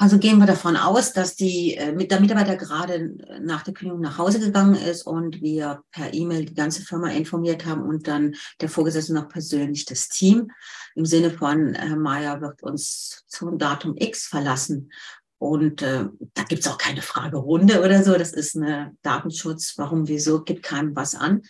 Also 0.00 0.18
gehen 0.18 0.38
wir 0.38 0.46
davon 0.46 0.76
aus, 0.76 1.12
dass 1.12 1.34
die, 1.34 1.76
äh, 1.76 2.06
der 2.06 2.20
Mitarbeiter 2.20 2.54
gerade 2.54 3.16
nach 3.42 3.64
der 3.64 3.74
Kündigung 3.74 4.00
nach 4.00 4.16
Hause 4.16 4.38
gegangen 4.38 4.76
ist 4.76 5.02
und 5.02 5.42
wir 5.42 5.82
per 5.90 6.14
E-Mail 6.14 6.44
die 6.44 6.54
ganze 6.54 6.82
Firma 6.82 7.10
informiert 7.10 7.66
haben 7.66 7.82
und 7.82 8.06
dann 8.06 8.36
der 8.60 8.68
Vorgesetzte 8.68 9.12
noch 9.12 9.28
persönlich 9.28 9.86
das 9.86 10.08
Team 10.08 10.52
im 10.94 11.04
Sinne 11.04 11.32
von, 11.32 11.74
Herr 11.74 11.96
Mayer 11.96 12.40
wird 12.40 12.62
uns 12.62 13.24
zum 13.26 13.58
Datum 13.58 13.96
X 13.96 14.26
verlassen. 14.26 14.92
Und 15.38 15.82
äh, 15.82 16.06
da 16.34 16.42
gibt's 16.44 16.68
auch 16.68 16.78
keine 16.78 17.02
Fragerunde 17.02 17.82
oder 17.82 18.02
so. 18.04 18.14
Das 18.14 18.32
ist 18.32 18.56
eine 18.56 18.96
Datenschutz, 19.02 19.74
warum, 19.78 20.06
wieso, 20.06 20.42
gibt 20.42 20.62
keinem 20.64 20.94
was 20.94 21.16
an. 21.16 21.42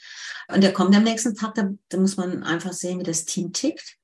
Und 0.52 0.62
der 0.62 0.72
kommt 0.72 0.96
am 0.96 1.04
nächsten 1.04 1.34
Tag, 1.34 1.54
da, 1.54 1.70
da 1.90 1.98
muss 1.98 2.16
man 2.16 2.42
einfach 2.44 2.72
sehen, 2.72 3.00
wie 3.00 3.04
das 3.04 3.26
Team 3.26 3.52
tickt. 3.52 3.96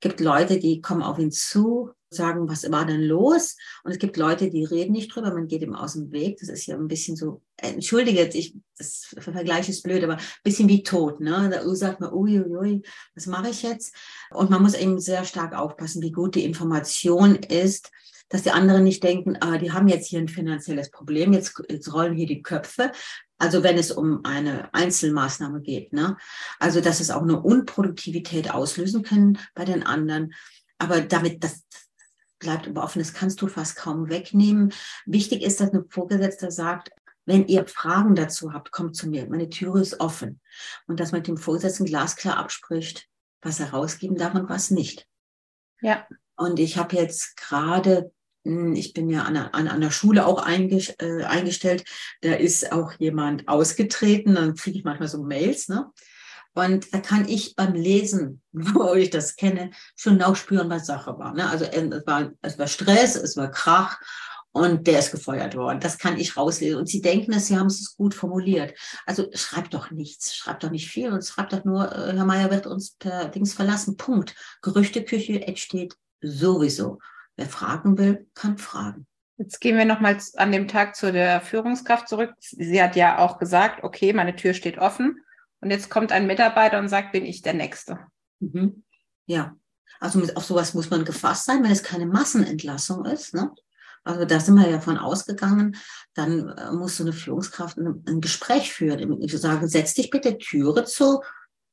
Gibt 0.00 0.18
Leute, 0.20 0.58
die 0.58 0.80
kommen 0.80 1.02
auf 1.02 1.18
ihn 1.18 1.30
zu, 1.30 1.92
sagen, 2.14 2.48
was 2.48 2.70
war 2.70 2.86
denn 2.86 3.02
los? 3.02 3.56
Und 3.84 3.92
es 3.92 3.98
gibt 3.98 4.16
Leute, 4.16 4.50
die 4.50 4.64
reden 4.64 4.92
nicht 4.92 5.14
drüber, 5.14 5.32
man 5.32 5.48
geht 5.48 5.62
ihm 5.62 5.74
aus 5.74 5.94
dem 5.94 6.12
Weg. 6.12 6.38
Das 6.40 6.48
ist 6.48 6.66
ja 6.66 6.76
ein 6.76 6.88
bisschen 6.88 7.16
so, 7.16 7.42
entschuldige, 7.56 8.24
ich, 8.32 8.56
das 8.76 9.14
Vergleich 9.18 9.68
ist 9.68 9.82
blöd, 9.82 10.02
aber 10.04 10.14
ein 10.14 10.22
bisschen 10.42 10.68
wie 10.68 10.82
tot. 10.82 11.20
Ne? 11.20 11.50
Da 11.52 11.74
sagt 11.74 12.00
man, 12.00 12.12
uiuiui, 12.12 12.82
was 13.14 13.26
mache 13.26 13.50
ich 13.50 13.62
jetzt? 13.62 13.94
Und 14.30 14.50
man 14.50 14.62
muss 14.62 14.74
eben 14.74 14.98
sehr 14.98 15.24
stark 15.24 15.54
aufpassen, 15.54 16.02
wie 16.02 16.12
gut 16.12 16.34
die 16.34 16.44
Information 16.44 17.36
ist, 17.36 17.90
dass 18.32 18.42
die 18.42 18.50
anderen 18.50 18.84
nicht 18.84 19.04
denken, 19.04 19.36
ah, 19.40 19.58
die 19.58 19.72
haben 19.72 19.88
jetzt 19.88 20.08
hier 20.08 20.18
ein 20.18 20.28
finanzielles 20.28 20.90
Problem, 20.90 21.34
jetzt, 21.34 21.62
jetzt 21.68 21.92
rollen 21.92 22.14
hier 22.14 22.26
die 22.26 22.40
Köpfe. 22.42 22.90
Also 23.36 23.62
wenn 23.62 23.76
es 23.76 23.90
um 23.90 24.24
eine 24.24 24.72
Einzelmaßnahme 24.72 25.60
geht, 25.60 25.92
ne? 25.92 26.16
Also 26.58 26.80
dass 26.80 27.00
es 27.00 27.10
auch 27.10 27.22
eine 27.22 27.42
Unproduktivität 27.42 28.50
auslösen 28.50 29.02
können 29.02 29.38
bei 29.54 29.66
den 29.66 29.82
anderen. 29.82 30.32
Aber 30.78 31.00
damit, 31.00 31.44
das, 31.44 31.64
bleibt 32.42 32.68
aber 32.68 32.82
offen, 32.82 32.98
das 32.98 33.14
kannst 33.14 33.40
du 33.40 33.46
fast 33.46 33.76
kaum 33.76 34.10
wegnehmen. 34.10 34.74
Wichtig 35.06 35.42
ist, 35.42 35.60
dass 35.60 35.72
ein 35.72 35.88
Vorgesetzter 35.88 36.50
sagt, 36.50 36.90
wenn 37.24 37.46
ihr 37.46 37.66
Fragen 37.66 38.14
dazu 38.14 38.52
habt, 38.52 38.72
kommt 38.72 38.96
zu 38.96 39.08
mir. 39.08 39.28
Meine 39.28 39.48
Türe 39.48 39.80
ist 39.80 40.00
offen. 40.00 40.40
Und 40.86 41.00
dass 41.00 41.12
man 41.12 41.20
mit 41.20 41.28
dem 41.28 41.36
Vorgesetzten 41.36 41.84
glasklar 41.84 42.36
abspricht, 42.36 43.08
was 43.40 43.60
er 43.60 43.70
rausgeben 43.70 44.16
darf 44.16 44.34
und 44.34 44.48
was 44.48 44.70
nicht. 44.70 45.06
Ja. 45.80 46.06
Und 46.36 46.58
ich 46.58 46.76
habe 46.76 46.96
jetzt 46.96 47.36
gerade, 47.36 48.12
hm, 48.44 48.74
ich 48.74 48.92
bin 48.92 49.08
ja 49.08 49.22
an 49.22 49.36
einer, 49.36 49.54
an 49.54 49.68
einer 49.68 49.92
Schule 49.92 50.26
auch 50.26 50.44
äh, 50.46 51.24
eingestellt, 51.24 51.84
da 52.22 52.34
ist 52.34 52.72
auch 52.72 52.92
jemand 52.98 53.46
ausgetreten, 53.46 54.34
dann 54.34 54.56
kriege 54.56 54.78
ich 54.78 54.84
manchmal 54.84 55.08
so 55.08 55.22
Mails, 55.22 55.68
ne? 55.68 55.90
Und 56.54 56.92
da 56.92 57.00
kann 57.00 57.28
ich 57.28 57.56
beim 57.56 57.74
Lesen, 57.74 58.42
wo 58.52 58.94
ich 58.94 59.10
das 59.10 59.36
kenne, 59.36 59.70
schon 59.96 60.18
nachspüren, 60.18 60.70
was 60.70 60.86
Sache 60.86 61.18
war. 61.18 61.34
Ne? 61.34 61.48
Also 61.48 61.64
ähm, 61.72 61.92
es 61.92 62.06
war, 62.06 62.32
es 62.42 62.58
war 62.58 62.66
Stress, 62.66 63.16
es 63.16 63.36
war 63.36 63.50
Krach 63.50 63.98
und 64.52 64.86
der 64.86 64.98
ist 64.98 65.12
gefeuert 65.12 65.56
worden. 65.56 65.80
Das 65.80 65.98
kann 65.98 66.18
ich 66.18 66.36
rauslesen. 66.36 66.78
Und 66.78 66.88
sie 66.88 67.00
denken, 67.00 67.32
dass 67.32 67.46
sie 67.46 67.56
haben 67.56 67.68
es 67.68 67.96
gut 67.96 68.14
formuliert. 68.14 68.74
Also 69.06 69.28
schreibt 69.32 69.72
doch 69.72 69.90
nichts, 69.90 70.36
schreibt 70.36 70.62
doch 70.62 70.70
nicht 70.70 70.88
viel 70.88 71.10
und 71.10 71.24
schreibt 71.24 71.54
doch 71.54 71.64
nur, 71.64 71.90
äh, 71.90 72.14
Herr 72.14 72.26
Mayer 72.26 72.50
wird 72.50 72.66
uns 72.66 72.92
per 72.98 73.28
Dings 73.28 73.54
verlassen. 73.54 73.96
Punkt. 73.96 74.34
Gerüchteküche 74.60 75.46
entsteht 75.46 75.96
sowieso. 76.20 76.98
Wer 77.36 77.46
fragen 77.46 77.96
will, 77.96 78.28
kann 78.34 78.58
fragen. 78.58 79.06
Jetzt 79.38 79.60
gehen 79.60 79.78
wir 79.78 79.86
nochmal 79.86 80.18
an 80.36 80.52
dem 80.52 80.68
Tag 80.68 80.94
zu 80.94 81.10
der 81.10 81.40
Führungskraft 81.40 82.08
zurück. 82.08 82.34
Sie 82.38 82.80
hat 82.82 82.94
ja 82.94 83.18
auch 83.18 83.38
gesagt, 83.38 83.82
okay, 83.82 84.12
meine 84.12 84.36
Tür 84.36 84.52
steht 84.52 84.78
offen. 84.78 85.18
Und 85.62 85.70
jetzt 85.70 85.90
kommt 85.90 86.12
ein 86.12 86.26
Mitarbeiter 86.26 86.78
und 86.78 86.88
sagt, 86.88 87.12
bin 87.12 87.24
ich 87.24 87.40
der 87.40 87.54
Nächste. 87.54 88.00
Mhm. 88.40 88.82
Ja, 89.26 89.56
also 90.00 90.20
auf 90.34 90.44
sowas 90.44 90.74
muss 90.74 90.90
man 90.90 91.04
gefasst 91.04 91.46
sein, 91.46 91.62
wenn 91.62 91.70
es 91.70 91.84
keine 91.84 92.06
Massenentlassung 92.06 93.04
ist. 93.04 93.32
Ne? 93.32 93.52
Also 94.02 94.24
da 94.24 94.40
sind 94.40 94.56
wir 94.56 94.68
ja 94.68 94.80
von 94.80 94.98
ausgegangen, 94.98 95.76
dann 96.14 96.48
äh, 96.48 96.72
muss 96.72 96.96
so 96.96 97.04
eine 97.04 97.12
Führungskraft 97.12 97.78
ein, 97.78 98.02
ein 98.08 98.20
Gespräch 98.20 98.72
führen. 98.72 99.22
Ich 99.22 99.38
sage, 99.38 99.68
setz 99.68 99.94
dich 99.94 100.10
bitte 100.10 100.36
Türe 100.36 100.84
zu. 100.84 101.22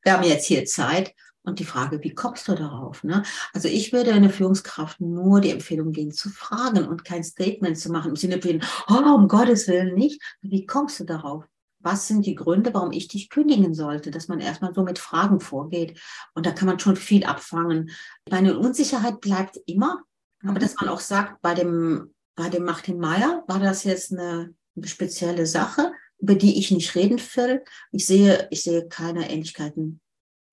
Wir 0.03 0.13
haben 0.13 0.23
jetzt 0.23 0.45
hier 0.45 0.65
Zeit. 0.65 1.13
Und 1.41 1.57
die 1.57 1.65
Frage, 1.65 2.03
wie 2.03 2.13
kommst 2.13 2.47
du 2.47 2.53
darauf? 2.53 3.03
Ne? 3.03 3.23
Also 3.53 3.69
ich 3.69 3.91
würde 3.91 4.13
einer 4.13 4.29
Führungskraft 4.29 5.01
nur 5.01 5.41
die 5.41 5.49
Empfehlung 5.49 5.93
geben, 5.93 6.11
zu 6.11 6.29
fragen 6.29 6.85
und 6.85 7.05
kein 7.05 7.23
Statement 7.23 7.79
zu 7.79 7.91
machen 7.91 8.09
im 8.09 8.15
Sinne 8.17 8.39
von, 8.39 8.61
oh, 8.89 9.15
um 9.15 9.27
Gottes 9.27 9.67
Willen 9.67 9.95
nicht. 9.95 10.21
Wie 10.41 10.67
kommst 10.67 10.99
du 10.99 11.05
darauf? 11.05 11.45
Was 11.79 12.07
sind 12.07 12.25
die 12.25 12.35
Gründe, 12.35 12.73
warum 12.73 12.91
ich 12.91 13.07
dich 13.07 13.29
kündigen 13.29 13.73
sollte, 13.73 14.11
dass 14.11 14.27
man 14.27 14.39
erstmal 14.39 14.73
so 14.73 14.83
mit 14.83 14.99
Fragen 14.99 15.39
vorgeht. 15.39 15.99
Und 16.33 16.45
da 16.45 16.51
kann 16.51 16.67
man 16.67 16.79
schon 16.79 16.95
viel 16.95 17.23
abfangen. 17.23 17.91
Meine 18.29 18.57
Unsicherheit 18.57 19.21
bleibt 19.21 19.57
immer, 19.65 20.03
aber 20.43 20.53
mhm. 20.53 20.59
dass 20.59 20.75
man 20.75 20.89
auch 20.89 20.99
sagt, 20.99 21.41
bei 21.41 21.53
dem, 21.53 22.13
bei 22.35 22.49
dem 22.49 22.65
Martin 22.65 22.99
Meyer 22.99 23.43
war 23.47 23.59
das 23.59 23.83
jetzt 23.83 24.11
eine, 24.11 24.53
eine 24.75 24.87
spezielle 24.87 25.45
Sache, 25.45 25.91
über 26.19 26.35
die 26.35 26.59
ich 26.59 26.71
nicht 26.71 26.95
reden 26.95 27.19
will. 27.19 27.63
Ich 27.91 28.05
sehe, 28.05 28.47
ich 28.51 28.63
sehe 28.63 28.87
keine 28.87 29.29
Ähnlichkeiten 29.29 30.01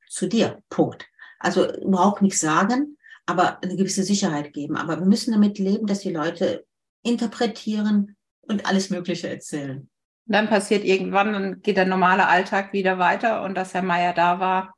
zu 0.09 0.29
dir. 0.29 0.63
Punkt. 0.69 1.07
Also 1.39 1.71
überhaupt 1.81 2.23
nichts 2.23 2.41
sagen, 2.41 2.97
aber 3.27 3.63
eine 3.63 3.77
gewisse 3.77 4.05
Sicherheit 4.05 4.53
geben. 4.53 4.77
Aber 4.77 5.01
wir 5.01 5.07
müssen 5.07 5.33
damit 5.33 5.59
leben, 5.59 5.87
dass 5.87 6.01
die 6.01 6.13
Leute 6.13 6.65
interpretieren 7.03 8.17
und 8.43 8.67
alles 8.67 8.91
Mögliche 8.91 9.29
erzählen. 9.29 9.89
Dann 10.27 10.49
passiert 10.49 10.85
irgendwann, 10.85 11.33
dann 11.33 11.63
geht 11.63 11.77
der 11.77 11.87
normale 11.87 12.27
Alltag 12.27 12.73
wieder 12.73 12.99
weiter 12.99 13.43
und 13.43 13.55
dass 13.55 13.75
Herr 13.75 13.83
Meier 13.83 14.13
da 14.13 14.41
war, 14.41 14.75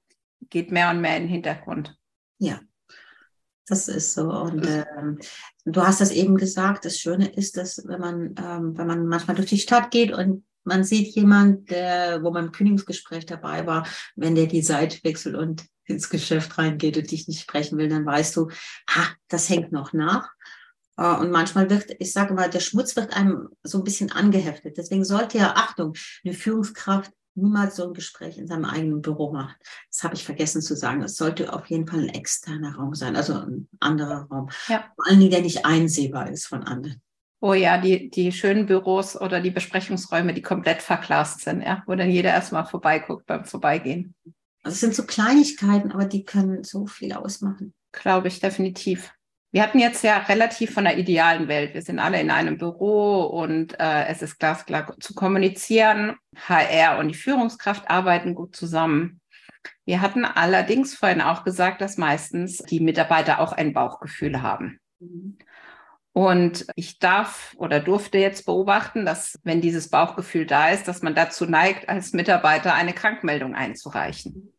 geht 0.50 0.70
mehr 0.70 0.90
und 0.90 1.00
mehr 1.00 1.16
in 1.16 1.24
den 1.24 1.30
Hintergrund. 1.30 1.96
Ja, 2.38 2.60
das 3.66 3.88
ist 3.88 4.14
so. 4.14 4.30
Und 4.30 4.66
ähm, 4.66 5.18
du 5.64 5.82
hast 5.82 6.00
das 6.00 6.10
eben 6.10 6.36
gesagt, 6.36 6.84
das 6.84 6.98
Schöne 6.98 7.26
ist, 7.28 7.56
dass 7.56 7.82
wenn 7.86 8.00
man, 8.00 8.34
ähm, 8.38 8.78
wenn 8.78 8.86
man 8.86 9.06
manchmal 9.06 9.36
durch 9.36 9.48
die 9.48 9.58
Stadt 9.58 9.90
geht 9.90 10.12
und 10.12 10.44
man 10.64 10.84
sieht 10.84 11.14
jemand, 11.14 11.70
der, 11.70 12.22
wo 12.22 12.30
man 12.30 12.46
im 12.46 12.52
Kündigungsgespräch 12.52 13.26
dabei 13.26 13.66
war, 13.66 13.86
wenn 14.16 14.34
der 14.34 14.46
die 14.46 14.62
Seite 14.62 14.98
wechselt 15.02 15.34
und 15.34 15.64
ins 15.84 16.10
Geschäft 16.10 16.58
reingeht 16.58 16.98
und 16.98 17.10
dich 17.10 17.26
nicht 17.26 17.40
sprechen 17.40 17.78
will, 17.78 17.88
dann 17.88 18.04
weißt 18.04 18.36
du, 18.36 18.50
ha, 18.90 19.06
das 19.28 19.48
hängt 19.48 19.72
noch 19.72 19.94
nach. 19.94 20.28
Äh, 20.98 21.14
und 21.14 21.30
manchmal 21.30 21.70
wird, 21.70 21.96
ich 21.98 22.12
sage 22.12 22.34
mal, 22.34 22.50
der 22.50 22.60
Schmutz 22.60 22.96
wird 22.96 23.16
einem 23.16 23.48
so 23.62 23.78
ein 23.78 23.84
bisschen 23.84 24.12
angeheftet. 24.12 24.76
Deswegen 24.76 25.04
sollte 25.04 25.38
ja, 25.38 25.54
Achtung, 25.56 25.94
eine 26.24 26.34
Führungskraft 26.34 27.12
niemals 27.34 27.76
so 27.76 27.86
ein 27.86 27.94
Gespräch 27.94 28.36
in 28.36 28.48
seinem 28.48 28.64
eigenen 28.64 29.00
Büro 29.00 29.32
machen. 29.32 29.54
Das 29.90 30.02
habe 30.02 30.14
ich 30.14 30.24
vergessen 30.24 30.60
zu 30.60 30.74
sagen. 30.74 31.02
Es 31.02 31.16
sollte 31.16 31.52
auf 31.52 31.66
jeden 31.66 31.86
Fall 31.86 32.00
ein 32.00 32.08
externer 32.08 32.74
Raum 32.74 32.94
sein, 32.94 33.14
also 33.14 33.34
ein 33.34 33.68
anderer 33.78 34.26
Raum. 34.30 34.48
Ja. 34.66 34.90
Vor 34.96 35.06
allen 35.06 35.20
Dingen, 35.20 35.30
der 35.30 35.42
nicht 35.42 35.64
einsehbar 35.64 36.28
ist 36.30 36.46
von 36.46 36.64
anderen. 36.64 37.00
Oh 37.40 37.54
ja, 37.54 37.78
die, 37.78 38.10
die 38.10 38.32
schönen 38.32 38.66
Büros 38.66 39.18
oder 39.18 39.40
die 39.40 39.52
Besprechungsräume, 39.52 40.34
die 40.34 40.42
komplett 40.42 40.82
verglast 40.82 41.42
sind, 41.42 41.62
ja, 41.62 41.84
wo 41.86 41.94
dann 41.94 42.10
jeder 42.10 42.30
erstmal 42.30 42.66
vorbeiguckt 42.66 43.26
beim 43.26 43.44
Vorbeigehen. 43.44 44.16
Also 44.64 44.74
es 44.74 44.80
sind 44.80 44.96
so 44.96 45.04
Kleinigkeiten, 45.06 45.92
aber 45.92 46.06
die 46.06 46.24
können 46.24 46.64
so 46.64 46.86
viel 46.86 47.12
ausmachen. 47.12 47.72
Glaube 47.92 48.26
ich, 48.26 48.40
definitiv. 48.40 49.12
Wir 49.50 49.62
hatten 49.62 49.78
jetzt 49.78 50.04
ja 50.04 50.18
relativ 50.18 50.74
von 50.74 50.84
der 50.84 50.98
idealen 50.98 51.48
Welt. 51.48 51.72
Wir 51.72 51.80
sind 51.80 51.98
alle 51.98 52.20
in 52.20 52.30
einem 52.30 52.58
Büro 52.58 53.22
und 53.22 53.80
äh, 53.80 54.06
es 54.06 54.20
ist 54.20 54.38
glasklar 54.38 54.94
zu 55.00 55.14
kommunizieren. 55.14 56.16
HR 56.36 56.98
und 56.98 57.08
die 57.08 57.14
Führungskraft 57.14 57.88
arbeiten 57.88 58.34
gut 58.34 58.54
zusammen. 58.54 59.20
Wir 59.86 60.02
hatten 60.02 60.26
allerdings 60.26 60.94
vorhin 60.94 61.22
auch 61.22 61.44
gesagt, 61.44 61.80
dass 61.80 61.96
meistens 61.96 62.58
die 62.58 62.80
Mitarbeiter 62.80 63.40
auch 63.40 63.52
ein 63.52 63.72
Bauchgefühl 63.72 64.42
haben. 64.42 64.80
Und 66.12 66.66
ich 66.74 66.98
darf 66.98 67.54
oder 67.56 67.80
durfte 67.80 68.18
jetzt 68.18 68.44
beobachten, 68.44 69.06
dass 69.06 69.38
wenn 69.44 69.60
dieses 69.60 69.88
Bauchgefühl 69.88 70.44
da 70.44 70.68
ist, 70.68 70.88
dass 70.88 71.00
man 71.00 71.14
dazu 71.14 71.46
neigt, 71.46 71.88
als 71.88 72.12
Mitarbeiter 72.12 72.74
eine 72.74 72.92
Krankmeldung 72.92 73.54
einzureichen. 73.54 74.52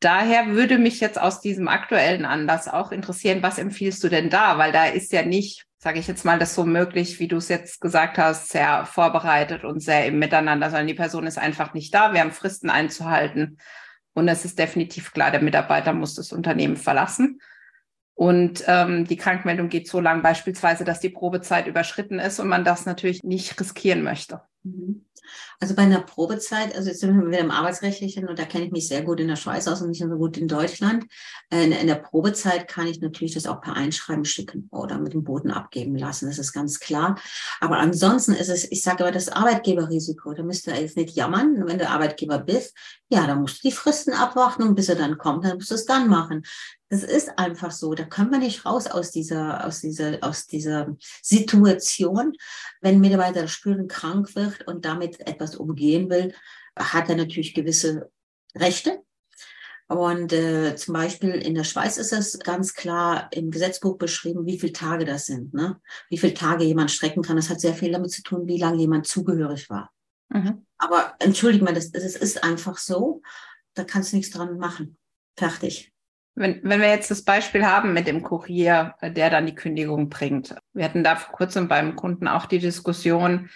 Daher 0.00 0.48
würde 0.48 0.78
mich 0.78 1.00
jetzt 1.00 1.20
aus 1.20 1.40
diesem 1.40 1.68
aktuellen 1.68 2.26
Anlass 2.26 2.68
auch 2.68 2.92
interessieren, 2.92 3.42
was 3.42 3.58
empfiehlst 3.58 4.04
du 4.04 4.08
denn 4.08 4.28
da? 4.28 4.58
Weil 4.58 4.72
da 4.72 4.86
ist 4.86 5.12
ja 5.12 5.22
nicht, 5.24 5.64
sage 5.78 5.98
ich 5.98 6.06
jetzt 6.06 6.24
mal, 6.24 6.38
das 6.38 6.54
so 6.54 6.64
möglich, 6.64 7.18
wie 7.18 7.28
du 7.28 7.36
es 7.36 7.48
jetzt 7.48 7.80
gesagt 7.80 8.18
hast, 8.18 8.50
sehr 8.50 8.84
vorbereitet 8.84 9.64
und 9.64 9.80
sehr 9.80 10.06
im 10.06 10.18
Miteinander, 10.18 10.68
sondern 10.68 10.86
die 10.86 10.94
Person 10.94 11.26
ist 11.26 11.38
einfach 11.38 11.72
nicht 11.72 11.94
da. 11.94 12.12
Wir 12.12 12.20
haben 12.20 12.32
Fristen 12.32 12.68
einzuhalten. 12.68 13.58
Und 14.12 14.28
es 14.28 14.44
ist 14.44 14.58
definitiv 14.58 15.12
klar, 15.12 15.30
der 15.30 15.42
Mitarbeiter 15.42 15.92
muss 15.92 16.14
das 16.14 16.32
Unternehmen 16.32 16.76
verlassen. 16.76 17.40
Und 18.14 18.64
ähm, 18.66 19.04
die 19.04 19.18
Krankmeldung 19.18 19.68
geht 19.68 19.88
so 19.88 20.00
lang 20.00 20.22
beispielsweise, 20.22 20.84
dass 20.84 21.00
die 21.00 21.10
Probezeit 21.10 21.66
überschritten 21.66 22.18
ist 22.18 22.38
und 22.38 22.48
man 22.48 22.64
das 22.64 22.86
natürlich 22.86 23.22
nicht 23.22 23.60
riskieren 23.60 24.02
möchte. 24.02 24.40
Mhm. 24.66 25.02
Also 25.58 25.74
bei 25.74 25.82
einer 25.82 26.02
Probezeit, 26.02 26.74
also 26.76 26.88
jetzt 26.88 27.00
sind 27.00 27.18
wir 27.18 27.26
wieder 27.26 27.40
im 27.40 27.50
Arbeitsrechtlichen 27.50 28.28
und 28.28 28.38
da 28.38 28.44
kenne 28.44 28.66
ich 28.66 28.72
mich 28.72 28.88
sehr 28.88 29.02
gut 29.02 29.20
in 29.20 29.28
der 29.28 29.36
Schweiz 29.36 29.66
aus 29.66 29.80
und 29.80 29.88
nicht 29.88 30.00
so 30.00 30.08
gut 30.08 30.36
in 30.36 30.48
Deutschland. 30.48 31.06
Äh, 31.50 31.64
in, 31.64 31.72
in, 31.72 31.86
der 31.86 31.96
Probezeit 31.96 32.68
kann 32.68 32.86
ich 32.86 33.00
natürlich 33.00 33.34
das 33.34 33.46
auch 33.46 33.60
per 33.60 33.74
Einschreiben 33.74 34.24
schicken 34.24 34.68
oder 34.70 34.98
mit 34.98 35.14
dem 35.14 35.24
Boden 35.24 35.50
abgeben 35.50 35.96
lassen, 35.96 36.26
das 36.26 36.38
ist 36.38 36.52
ganz 36.52 36.78
klar. 36.78 37.18
Aber 37.60 37.78
ansonsten 37.78 38.32
ist 38.32 38.48
es, 38.48 38.70
ich 38.70 38.82
sage 38.82 39.04
aber, 39.04 39.12
das 39.12 39.28
Arbeitgeberrisiko, 39.28 40.34
da 40.34 40.42
müsst 40.42 40.66
ihr 40.66 40.80
jetzt 40.80 40.96
nicht 40.96 41.16
jammern, 41.16 41.66
wenn 41.66 41.78
du 41.78 41.88
Arbeitgeber 41.88 42.38
bist, 42.38 42.76
ja, 43.08 43.26
dann 43.26 43.40
musst 43.40 43.62
du 43.62 43.68
die 43.68 43.74
Fristen 43.74 44.12
abwarten 44.12 44.62
und 44.62 44.74
bis 44.74 44.88
er 44.88 44.96
dann 44.96 45.16
kommt, 45.16 45.44
dann 45.44 45.56
musst 45.56 45.70
du 45.70 45.76
es 45.76 45.86
dann 45.86 46.08
machen. 46.08 46.44
Das 46.88 47.02
ist 47.02 47.38
einfach 47.38 47.70
so. 47.70 47.94
Da 47.94 48.04
können 48.04 48.30
wir 48.30 48.38
nicht 48.38 48.64
raus 48.64 48.86
aus 48.86 49.10
dieser, 49.10 49.64
aus 49.64 49.80
dieser, 49.80 50.18
aus 50.22 50.46
dieser 50.46 50.96
Situation. 51.22 52.32
Wenn 52.80 52.96
ein 52.96 53.00
Mitarbeiter 53.00 53.46
spüren 53.48 53.88
krank 53.88 54.34
wird 54.34 54.66
und 54.66 54.84
damit 54.84 55.20
etwas 55.20 55.56
umgehen 55.56 56.10
will, 56.10 56.34
hat 56.76 57.08
er 57.08 57.16
natürlich 57.16 57.54
gewisse 57.54 58.10
Rechte. 58.56 59.02
Und 59.88 60.32
äh, 60.32 60.74
zum 60.74 60.94
Beispiel 60.94 61.30
in 61.30 61.54
der 61.54 61.62
Schweiz 61.62 61.96
ist 61.96 62.12
es 62.12 62.40
ganz 62.40 62.74
klar 62.74 63.28
im 63.30 63.52
Gesetzbuch 63.52 63.98
beschrieben, 63.98 64.44
wie 64.44 64.58
viele 64.58 64.72
Tage 64.72 65.04
das 65.04 65.26
sind, 65.26 65.54
ne? 65.54 65.80
wie 66.08 66.18
viele 66.18 66.34
Tage 66.34 66.64
jemand 66.64 66.90
strecken 66.90 67.22
kann. 67.22 67.36
Das 67.36 67.50
hat 67.50 67.60
sehr 67.60 67.74
viel 67.74 67.92
damit 67.92 68.10
zu 68.10 68.22
tun, 68.22 68.48
wie 68.48 68.58
lange 68.58 68.78
jemand 68.78 69.06
zugehörig 69.06 69.70
war. 69.70 69.92
Mhm. 70.28 70.66
Aber 70.78 71.14
entschuldige 71.18 71.64
mal, 71.64 71.74
das, 71.74 71.90
das 71.92 72.16
ist 72.16 72.42
einfach 72.44 72.78
so. 72.78 73.22
Da 73.74 73.84
kannst 73.84 74.12
du 74.12 74.16
nichts 74.16 74.32
dran 74.32 74.58
machen. 74.58 74.96
Fertig. 75.36 75.92
Wenn, 76.34 76.60
wenn 76.64 76.80
wir 76.80 76.88
jetzt 76.88 77.10
das 77.10 77.22
Beispiel 77.22 77.64
haben 77.64 77.94
mit 77.94 78.06
dem 78.06 78.22
Kurier, 78.22 78.94
der 79.02 79.30
dann 79.30 79.46
die 79.46 79.54
Kündigung 79.54 80.10
bringt. 80.10 80.54
Wir 80.74 80.84
hatten 80.84 81.02
da 81.02 81.16
vor 81.16 81.34
kurzem 81.34 81.66
beim 81.68 81.96
Kunden 81.96 82.28
auch 82.28 82.46
die 82.46 82.58
Diskussion, 82.58 83.48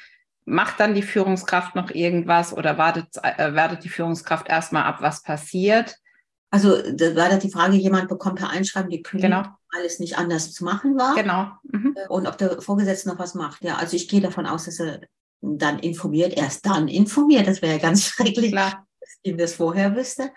macht 0.46 0.80
dann 0.80 0.94
die 0.94 1.02
Führungskraft 1.02 1.74
noch 1.74 1.90
irgendwas 1.90 2.54
oder 2.54 2.78
wartet, 2.78 3.08
äh, 3.22 3.54
wartet 3.54 3.84
die 3.84 3.90
Führungskraft 3.90 4.48
erstmal 4.48 4.84
ab, 4.84 4.98
was 5.00 5.22
passiert? 5.22 5.96
Also 6.50 6.76
da 6.92 7.14
war 7.14 7.28
da 7.28 7.36
die 7.36 7.50
Frage, 7.50 7.76
jemand 7.76 8.08
bekommt 8.08 8.38
per 8.38 8.50
Einschreiben 8.50 8.90
die 8.90 9.02
Kündigung, 9.02 9.42
genau. 9.42 9.54
alles 9.70 10.00
nicht 10.00 10.18
anders 10.18 10.52
zu 10.52 10.64
machen 10.64 10.98
war. 10.98 11.14
Genau. 11.14 11.52
Mhm. 11.62 11.94
Und 12.08 12.26
ob 12.26 12.38
der 12.38 12.60
Vorgesetzte 12.60 13.08
noch 13.08 13.18
was 13.18 13.34
macht. 13.34 13.62
Ja, 13.62 13.76
also 13.76 13.94
ich 13.94 14.08
gehe 14.08 14.20
davon 14.20 14.46
aus, 14.46 14.64
dass 14.64 14.80
er 14.80 15.02
dann 15.40 15.78
informiert, 15.78 16.36
erst 16.36 16.66
dann 16.66 16.88
informiert. 16.88 17.46
Das 17.46 17.62
wäre 17.62 17.74
ja 17.74 17.78
ganz 17.78 18.04
schrecklich, 18.04 18.52
Klar. 18.52 18.86
dass 19.00 19.18
ihm 19.22 19.38
das 19.38 19.54
vorher 19.54 19.96
wüsste 19.96 20.30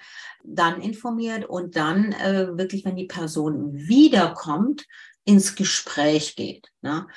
dann 0.44 0.82
informiert 0.82 1.46
und 1.46 1.76
dann 1.76 2.12
äh, 2.12 2.48
wirklich, 2.58 2.86
wenn 2.86 2.96
die 2.96 3.08
Person 3.08 3.74
wiederkommt, 3.74 4.86
ins 5.26 5.56
Gespräch 5.56 6.36
geht. 6.36 6.70
Ne? 6.82 7.08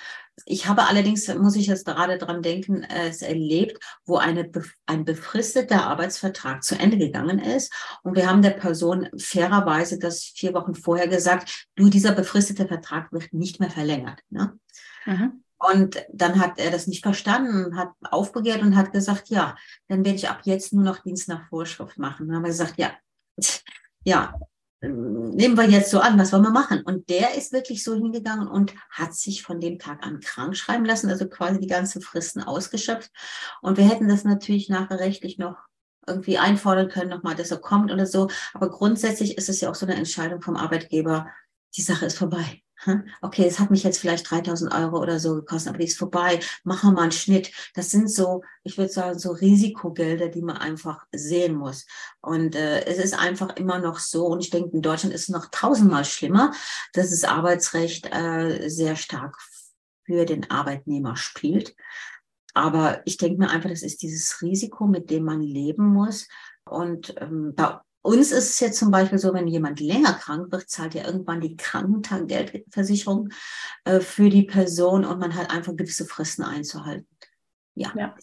Ich 0.44 0.68
habe 0.68 0.84
allerdings, 0.84 1.26
muss 1.34 1.56
ich 1.56 1.66
jetzt 1.66 1.86
gerade 1.86 2.18
dran 2.18 2.42
denken, 2.42 2.84
es 2.84 3.22
erlebt, 3.22 3.82
wo 4.04 4.16
eine, 4.16 4.48
ein 4.84 5.04
befristeter 5.04 5.86
Arbeitsvertrag 5.86 6.62
zu 6.62 6.78
Ende 6.78 6.98
gegangen 6.98 7.40
ist. 7.40 7.72
Und 8.02 8.14
wir 8.16 8.28
haben 8.28 8.42
der 8.42 8.50
Person 8.50 9.08
fairerweise 9.18 9.98
das 9.98 10.22
vier 10.22 10.54
Wochen 10.54 10.74
vorher 10.74 11.08
gesagt, 11.08 11.66
du, 11.74 11.88
dieser 11.88 12.12
befristete 12.12 12.68
Vertrag 12.68 13.12
wird 13.12 13.32
nicht 13.32 13.58
mehr 13.58 13.70
verlängert. 13.70 14.20
Ne? 14.30 14.56
Mhm. 15.04 15.42
Und 15.70 16.04
dann 16.12 16.40
hat 16.40 16.58
er 16.58 16.70
das 16.70 16.86
nicht 16.86 17.02
verstanden, 17.02 17.76
hat 17.76 17.92
aufbegehrt 18.02 18.62
und 18.62 18.76
hat 18.76 18.92
gesagt, 18.92 19.28
ja, 19.28 19.56
dann 19.88 20.04
werde 20.04 20.16
ich 20.16 20.28
ab 20.28 20.40
jetzt 20.44 20.72
nur 20.72 20.84
noch 20.84 21.02
Dienst 21.02 21.28
nach 21.28 21.48
Vorschrift 21.48 21.98
machen. 21.98 22.28
Dann 22.28 22.36
haben 22.36 22.44
wir 22.44 22.50
gesagt, 22.50 22.74
ja, 22.76 22.92
ja, 24.04 24.34
nehmen 24.80 25.56
wir 25.56 25.68
jetzt 25.68 25.90
so 25.90 26.00
an, 26.00 26.18
was 26.18 26.32
wollen 26.32 26.44
wir 26.44 26.50
machen? 26.50 26.82
Und 26.82 27.08
der 27.08 27.34
ist 27.34 27.52
wirklich 27.52 27.82
so 27.82 27.94
hingegangen 27.94 28.48
und 28.48 28.74
hat 28.90 29.14
sich 29.14 29.42
von 29.42 29.60
dem 29.60 29.78
Tag 29.78 30.04
an 30.04 30.20
krank 30.20 30.56
schreiben 30.56 30.84
lassen, 30.84 31.10
also 31.10 31.28
quasi 31.28 31.58
die 31.58 31.66
ganze 31.66 32.00
Fristen 32.00 32.42
ausgeschöpft. 32.42 33.10
Und 33.62 33.78
wir 33.78 33.88
hätten 33.88 34.08
das 34.08 34.24
natürlich 34.24 34.68
nachher 34.68 35.00
rechtlich 35.00 35.38
noch 35.38 35.56
irgendwie 36.06 36.38
einfordern 36.38 36.88
können, 36.88 37.10
nochmal, 37.10 37.34
dass 37.34 37.50
er 37.50 37.58
kommt 37.58 37.90
oder 37.90 38.06
so. 38.06 38.28
Aber 38.54 38.70
grundsätzlich 38.70 39.36
ist 39.36 39.48
es 39.48 39.60
ja 39.60 39.70
auch 39.70 39.74
so 39.74 39.86
eine 39.86 39.96
Entscheidung 39.96 40.40
vom 40.40 40.56
Arbeitgeber, 40.56 41.28
die 41.74 41.82
Sache 41.82 42.06
ist 42.06 42.18
vorbei. 42.18 42.62
Okay, 43.22 43.46
es 43.46 43.58
hat 43.58 43.70
mich 43.70 43.82
jetzt 43.82 43.98
vielleicht 43.98 44.30
3000 44.30 44.72
Euro 44.74 45.00
oder 45.00 45.18
so 45.18 45.34
gekostet, 45.34 45.70
aber 45.70 45.78
die 45.78 45.86
ist 45.86 45.98
vorbei. 45.98 46.40
Machen 46.64 46.90
wir 46.90 46.94
mal 46.94 47.02
einen 47.02 47.12
Schnitt. 47.12 47.50
Das 47.74 47.90
sind 47.90 48.10
so, 48.10 48.42
ich 48.64 48.76
würde 48.78 48.92
sagen, 48.92 49.18
so 49.18 49.32
Risikogelder, 49.32 50.28
die 50.28 50.42
man 50.42 50.56
einfach 50.56 51.06
sehen 51.12 51.54
muss. 51.54 51.86
Und 52.20 52.54
äh, 52.54 52.84
es 52.84 52.98
ist 52.98 53.18
einfach 53.18 53.56
immer 53.56 53.78
noch 53.78 53.98
so, 53.98 54.26
und 54.26 54.40
ich 54.40 54.50
denke, 54.50 54.76
in 54.76 54.82
Deutschland 54.82 55.14
ist 55.14 55.22
es 55.22 55.28
noch 55.28 55.46
tausendmal 55.50 56.04
schlimmer, 56.04 56.52
dass 56.92 57.10
das 57.10 57.24
Arbeitsrecht 57.24 58.14
äh, 58.14 58.68
sehr 58.68 58.96
stark 58.96 59.36
für 60.04 60.24
den 60.24 60.50
Arbeitnehmer 60.50 61.16
spielt. 61.16 61.74
Aber 62.54 63.02
ich 63.04 63.16
denke 63.16 63.38
mir 63.38 63.50
einfach, 63.50 63.70
das 63.70 63.82
ist 63.82 64.02
dieses 64.02 64.40
Risiko, 64.40 64.86
mit 64.86 65.10
dem 65.10 65.24
man 65.24 65.42
leben 65.42 65.86
muss. 65.86 66.28
Und 66.64 67.14
ähm, 67.20 67.54
bei 67.54 67.80
uns 68.06 68.32
ist 68.32 68.50
es 68.50 68.60
jetzt 68.60 68.78
zum 68.78 68.90
Beispiel 68.90 69.18
so, 69.18 69.34
wenn 69.34 69.48
jemand 69.48 69.80
länger 69.80 70.14
krank 70.14 70.52
wird, 70.52 70.70
zahlt 70.70 70.94
ja 70.94 71.04
irgendwann 71.04 71.40
die 71.40 71.56
Krankentaggeldversicherung 71.56 73.30
äh, 73.84 74.00
für 74.00 74.30
die 74.30 74.44
Person 74.44 75.04
und 75.04 75.18
man 75.18 75.34
hat 75.34 75.50
einfach 75.50 75.76
gewisse 75.76 76.06
Fristen 76.06 76.44
einzuhalten. 76.44 77.08
Ja. 77.74 77.92
Ja, 77.96 78.14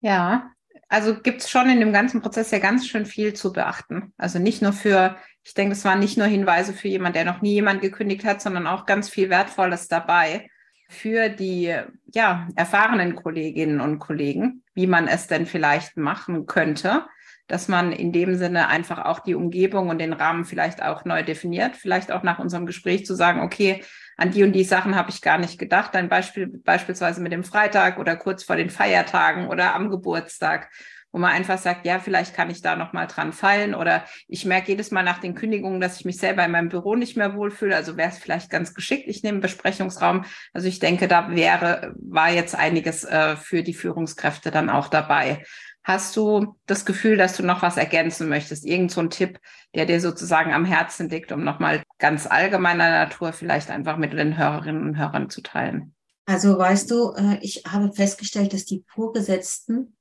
ja. 0.00 0.50
also 0.88 1.20
gibt 1.20 1.42
es 1.42 1.50
schon 1.50 1.70
in 1.70 1.80
dem 1.80 1.92
ganzen 1.92 2.20
Prozess 2.20 2.50
ja 2.50 2.58
ganz 2.58 2.86
schön 2.86 3.06
viel 3.06 3.32
zu 3.32 3.52
beachten. 3.52 4.12
Also 4.18 4.38
nicht 4.38 4.60
nur 4.60 4.72
für, 4.72 5.16
ich 5.44 5.54
denke, 5.54 5.72
es 5.72 5.84
waren 5.84 6.00
nicht 6.00 6.18
nur 6.18 6.26
Hinweise 6.26 6.72
für 6.72 6.88
jemanden, 6.88 7.14
der 7.14 7.24
noch 7.24 7.40
nie 7.40 7.54
jemand 7.54 7.80
gekündigt 7.80 8.24
hat, 8.24 8.42
sondern 8.42 8.66
auch 8.66 8.86
ganz 8.86 9.08
viel 9.08 9.30
Wertvolles 9.30 9.88
dabei 9.88 10.50
für 10.90 11.28
die 11.28 11.74
ja, 12.12 12.48
erfahrenen 12.56 13.14
Kolleginnen 13.14 13.80
und 13.80 13.98
Kollegen, 13.98 14.64
wie 14.74 14.86
man 14.86 15.06
es 15.06 15.26
denn 15.26 15.46
vielleicht 15.46 15.96
machen 15.96 16.46
könnte 16.46 17.06
dass 17.48 17.66
man 17.66 17.92
in 17.92 18.12
dem 18.12 18.36
Sinne 18.36 18.68
einfach 18.68 19.04
auch 19.04 19.20
die 19.20 19.34
Umgebung 19.34 19.88
und 19.88 19.98
den 19.98 20.12
Rahmen 20.12 20.44
vielleicht 20.44 20.82
auch 20.82 21.04
neu 21.04 21.22
definiert, 21.22 21.76
vielleicht 21.76 22.12
auch 22.12 22.22
nach 22.22 22.38
unserem 22.38 22.66
Gespräch 22.66 23.06
zu 23.06 23.14
sagen, 23.14 23.40
okay, 23.40 23.82
an 24.18 24.32
die 24.32 24.42
und 24.42 24.52
die 24.52 24.64
Sachen 24.64 24.96
habe 24.96 25.10
ich 25.10 25.22
gar 25.22 25.38
nicht 25.38 25.58
gedacht. 25.58 25.94
Ein 25.96 26.08
Beispiel 26.08 26.46
beispielsweise 26.46 27.22
mit 27.22 27.32
dem 27.32 27.44
Freitag 27.44 27.98
oder 27.98 28.16
kurz 28.16 28.44
vor 28.44 28.56
den 28.56 28.68
Feiertagen 28.68 29.48
oder 29.48 29.74
am 29.74 29.90
Geburtstag, 29.90 30.70
wo 31.12 31.18
man 31.18 31.30
einfach 31.30 31.56
sagt, 31.56 31.86
ja, 31.86 32.00
vielleicht 32.00 32.34
kann 32.34 32.50
ich 32.50 32.60
da 32.60 32.76
noch 32.76 32.92
mal 32.92 33.06
dran 33.06 33.32
fallen 33.32 33.74
oder 33.74 34.04
ich 34.26 34.44
merke 34.44 34.72
jedes 34.72 34.90
Mal 34.90 35.04
nach 35.04 35.18
den 35.18 35.34
Kündigungen, 35.34 35.80
dass 35.80 36.00
ich 36.00 36.04
mich 36.04 36.18
selber 36.18 36.44
in 36.44 36.50
meinem 36.50 36.68
Büro 36.68 36.96
nicht 36.96 37.16
mehr 37.16 37.34
wohlfühle. 37.34 37.74
Also 37.74 37.96
wäre 37.96 38.10
es 38.10 38.18
vielleicht 38.18 38.50
ganz 38.50 38.74
geschickt, 38.74 39.04
ich 39.06 39.22
nehme 39.22 39.38
Besprechungsraum. 39.38 40.24
Also 40.52 40.68
ich 40.68 40.80
denke, 40.80 41.08
da 41.08 41.30
wäre 41.30 41.94
war 41.96 42.30
jetzt 42.30 42.56
einiges 42.56 43.04
äh, 43.04 43.36
für 43.36 43.62
die 43.62 43.72
Führungskräfte 43.72 44.50
dann 44.50 44.68
auch 44.68 44.88
dabei. 44.88 45.44
Hast 45.88 46.18
du 46.18 46.54
das 46.66 46.84
Gefühl, 46.84 47.16
dass 47.16 47.34
du 47.34 47.42
noch 47.42 47.62
was 47.62 47.78
ergänzen 47.78 48.28
möchtest? 48.28 48.66
Irgend 48.66 48.90
so 48.90 49.00
ein 49.00 49.08
Tipp, 49.08 49.40
der 49.74 49.86
dir 49.86 50.02
sozusagen 50.02 50.52
am 50.52 50.66
Herzen 50.66 51.08
liegt, 51.08 51.32
um 51.32 51.42
nochmal 51.42 51.82
ganz 51.98 52.26
allgemeiner 52.26 52.90
Natur 52.90 53.32
vielleicht 53.32 53.70
einfach 53.70 53.96
mit 53.96 54.12
den 54.12 54.36
Hörerinnen 54.36 54.82
und 54.82 54.98
Hörern 54.98 55.30
zu 55.30 55.40
teilen? 55.40 55.94
Also 56.26 56.58
weißt 56.58 56.90
du, 56.90 57.14
äh, 57.14 57.38
ich 57.40 57.62
habe 57.66 57.90
festgestellt, 57.94 58.52
dass 58.52 58.66
die 58.66 58.84
Vorgesetzten 58.86 59.96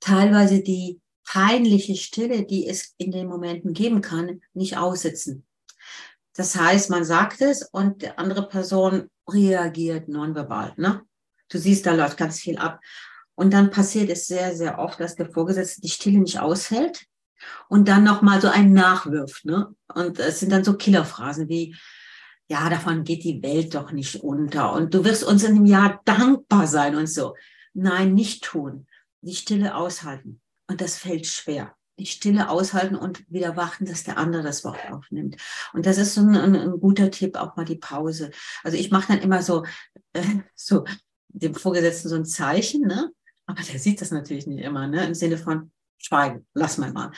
teilweise 0.00 0.62
die 0.62 1.02
peinliche 1.26 1.96
Stille, 1.96 2.46
die 2.46 2.66
es 2.66 2.94
in 2.96 3.10
den 3.10 3.26
Momenten 3.26 3.74
geben 3.74 4.00
kann, 4.00 4.40
nicht 4.54 4.78
aussitzen. 4.78 5.44
Das 6.34 6.56
heißt, 6.56 6.88
man 6.88 7.04
sagt 7.04 7.42
es 7.42 7.62
und 7.62 8.00
die 8.00 8.16
andere 8.16 8.48
Person 8.48 9.10
reagiert 9.28 10.08
nonverbal. 10.08 10.72
Ne? 10.78 11.02
Du 11.50 11.58
siehst, 11.58 11.84
da 11.84 11.92
läuft 11.92 12.16
ganz 12.16 12.40
viel 12.40 12.56
ab. 12.56 12.80
Und 13.36 13.52
dann 13.52 13.70
passiert 13.70 14.10
es 14.10 14.26
sehr, 14.26 14.56
sehr 14.56 14.78
oft, 14.78 14.98
dass 14.98 15.14
der 15.14 15.30
Vorgesetzte 15.30 15.82
die 15.82 15.90
Stille 15.90 16.18
nicht 16.18 16.40
aushält 16.40 17.06
und 17.68 17.86
dann 17.86 18.02
nochmal 18.02 18.40
so 18.40 18.48
einen 18.48 18.72
nachwirft. 18.72 19.44
Ne? 19.44 19.74
Und 19.94 20.18
es 20.18 20.40
sind 20.40 20.50
dann 20.50 20.64
so 20.64 20.74
Killerphrasen 20.74 21.48
wie, 21.48 21.76
ja, 22.48 22.68
davon 22.70 23.04
geht 23.04 23.24
die 23.24 23.42
Welt 23.42 23.74
doch 23.74 23.92
nicht 23.92 24.22
unter 24.22 24.72
und 24.72 24.94
du 24.94 25.04
wirst 25.04 25.22
uns 25.22 25.44
in 25.44 25.56
einem 25.56 25.66
Jahr 25.66 26.00
dankbar 26.04 26.66
sein 26.66 26.96
und 26.96 27.08
so. 27.08 27.34
Nein, 27.74 28.14
nicht 28.14 28.42
tun. 28.44 28.86
Die 29.20 29.34
Stille 29.34 29.74
aushalten. 29.74 30.40
Und 30.68 30.80
das 30.80 30.96
fällt 30.96 31.26
schwer. 31.26 31.74
Die 31.98 32.06
Stille 32.06 32.48
aushalten 32.48 32.94
und 32.94 33.30
wieder 33.30 33.56
warten, 33.56 33.84
dass 33.84 34.04
der 34.04 34.16
andere 34.16 34.42
das 34.42 34.64
Wort 34.64 34.78
aufnimmt. 34.90 35.36
Und 35.72 35.86
das 35.86 35.98
ist 35.98 36.14
so 36.14 36.22
ein, 36.22 36.36
ein, 36.36 36.54
ein 36.54 36.80
guter 36.80 37.10
Tipp, 37.10 37.36
auch 37.36 37.56
mal 37.56 37.64
die 37.64 37.76
Pause. 37.76 38.30
Also 38.62 38.78
ich 38.78 38.90
mache 38.90 39.12
dann 39.12 39.22
immer 39.22 39.42
so, 39.42 39.64
äh, 40.12 40.22
so 40.54 40.84
dem 41.28 41.54
Vorgesetzten 41.54 42.08
so 42.08 42.16
ein 42.16 42.24
Zeichen, 42.24 42.82
ne? 42.82 43.10
Aber 43.46 43.62
der 43.62 43.78
sieht 43.78 44.00
das 44.00 44.10
natürlich 44.10 44.46
nicht 44.46 44.62
immer, 44.62 44.86
ne? 44.86 45.04
im 45.04 45.14
Sinne 45.14 45.38
von 45.38 45.70
Schweigen, 45.98 46.46
lass 46.54 46.78
mal 46.78 46.92
mal. 46.92 47.12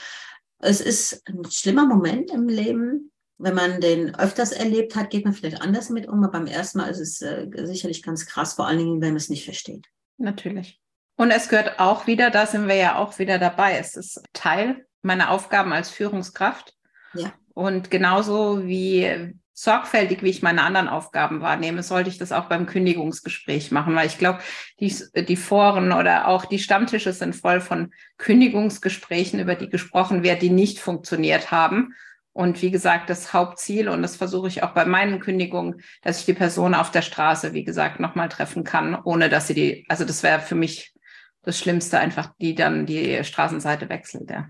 Es 0.59 0.81
ist 0.81 1.21
ein 1.27 1.43
schlimmer 1.49 1.85
Moment 1.85 2.31
im 2.31 2.47
Leben. 2.47 3.11
Wenn 3.37 3.55
man 3.55 3.79
den 3.79 4.15
öfters 4.15 4.51
erlebt 4.51 4.95
hat, 4.95 5.09
geht 5.09 5.23
man 5.23 5.33
vielleicht 5.33 5.61
anders 5.61 5.89
mit 5.89 6.07
um. 6.07 6.23
Aber 6.23 6.31
beim 6.33 6.47
ersten 6.47 6.79
Mal 6.79 6.89
ist 6.89 6.99
es 6.99 7.21
äh, 7.21 7.47
sicherlich 7.65 8.03
ganz 8.03 8.25
krass, 8.25 8.53
vor 8.53 8.67
allen 8.67 8.79
Dingen, 8.79 9.01
wenn 9.01 9.09
man 9.09 9.17
es 9.17 9.29
nicht 9.29 9.45
versteht. 9.45 9.87
Natürlich. 10.17 10.79
Und 11.15 11.31
es 11.31 11.47
gehört 11.49 11.79
auch 11.79 12.07
wieder, 12.07 12.29
da 12.31 12.45
sind 12.45 12.67
wir 12.67 12.75
ja 12.75 12.97
auch 12.97 13.17
wieder 13.19 13.39
dabei. 13.39 13.77
Es 13.77 13.95
ist 13.95 14.21
Teil 14.33 14.85
meiner 15.01 15.31
Aufgaben 15.31 15.71
als 15.71 15.89
Führungskraft. 15.89 16.75
Ja. 17.13 17.33
Und 17.53 17.89
genauso 17.89 18.65
wie 18.65 19.33
sorgfältig, 19.61 20.23
wie 20.23 20.29
ich 20.29 20.41
meine 20.41 20.63
anderen 20.63 20.87
Aufgaben 20.87 21.41
wahrnehme, 21.41 21.83
sollte 21.83 22.09
ich 22.09 22.17
das 22.17 22.31
auch 22.31 22.45
beim 22.45 22.65
Kündigungsgespräch 22.65 23.71
machen, 23.71 23.93
weil 23.93 24.07
ich 24.07 24.17
glaube, 24.17 24.39
die, 24.79 24.95
die 25.13 25.35
Foren 25.35 25.91
oder 25.91 26.29
auch 26.29 26.45
die 26.45 26.59
Stammtische 26.59 27.11
sind 27.11 27.35
voll 27.35 27.59
von 27.59 27.91
Kündigungsgesprächen, 28.17 29.37
über 29.37 29.55
die 29.55 29.67
gesprochen 29.67 30.23
wird, 30.23 30.41
die 30.41 30.49
nicht 30.49 30.79
funktioniert 30.79 31.51
haben. 31.51 31.93
Und 32.31 32.61
wie 32.61 32.71
gesagt, 32.71 33.09
das 33.09 33.33
Hauptziel, 33.33 33.89
und 33.89 34.01
das 34.01 34.15
versuche 34.15 34.47
ich 34.47 34.63
auch 34.63 34.73
bei 34.73 34.85
meinen 34.85 35.19
Kündigungen, 35.19 35.81
dass 36.03 36.21
ich 36.21 36.25
die 36.25 36.33
Person 36.33 36.73
auf 36.73 36.89
der 36.89 37.01
Straße, 37.01 37.51
wie 37.51 37.65
gesagt, 37.65 37.99
nochmal 37.99 38.29
treffen 38.29 38.63
kann, 38.63 38.95
ohne 39.03 39.27
dass 39.27 39.47
sie 39.47 39.55
die, 39.55 39.85
also 39.89 40.05
das 40.05 40.23
wäre 40.23 40.39
für 40.39 40.55
mich 40.55 40.93
das 41.41 41.59
Schlimmste, 41.59 41.99
einfach 41.99 42.31
die 42.39 42.55
dann 42.55 42.85
die 42.85 43.21
Straßenseite 43.25 43.89
wechselt. 43.89 44.29
Ja. 44.29 44.47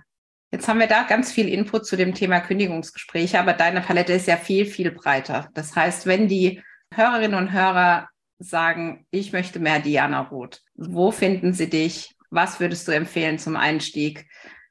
Jetzt 0.51 0.67
haben 0.67 0.79
wir 0.79 0.87
da 0.87 1.03
ganz 1.03 1.31
viel 1.31 1.47
Input 1.47 1.85
zu 1.85 1.95
dem 1.95 2.15
Thema 2.15 2.39
Kündigungsgespräche, 2.39 3.39
aber 3.39 3.53
deine 3.53 3.81
Palette 3.81 4.13
ist 4.13 4.27
ja 4.27 4.35
viel, 4.35 4.65
viel 4.65 4.91
breiter. 4.91 5.49
Das 5.53 5.75
heißt, 5.75 6.07
wenn 6.07 6.27
die 6.27 6.63
Hörerinnen 6.93 7.37
und 7.37 7.51
Hörer 7.51 8.09
sagen, 8.39 9.05
ich 9.11 9.31
möchte 9.31 9.59
mehr 9.59 9.79
Diana 9.79 10.21
Roth, 10.21 10.61
wo 10.75 11.11
finden 11.11 11.53
sie 11.53 11.69
dich? 11.69 12.15
Was 12.31 12.59
würdest 12.59 12.87
du 12.87 12.91
empfehlen 12.91 13.37
zum 13.37 13.55
Einstieg? 13.55 14.27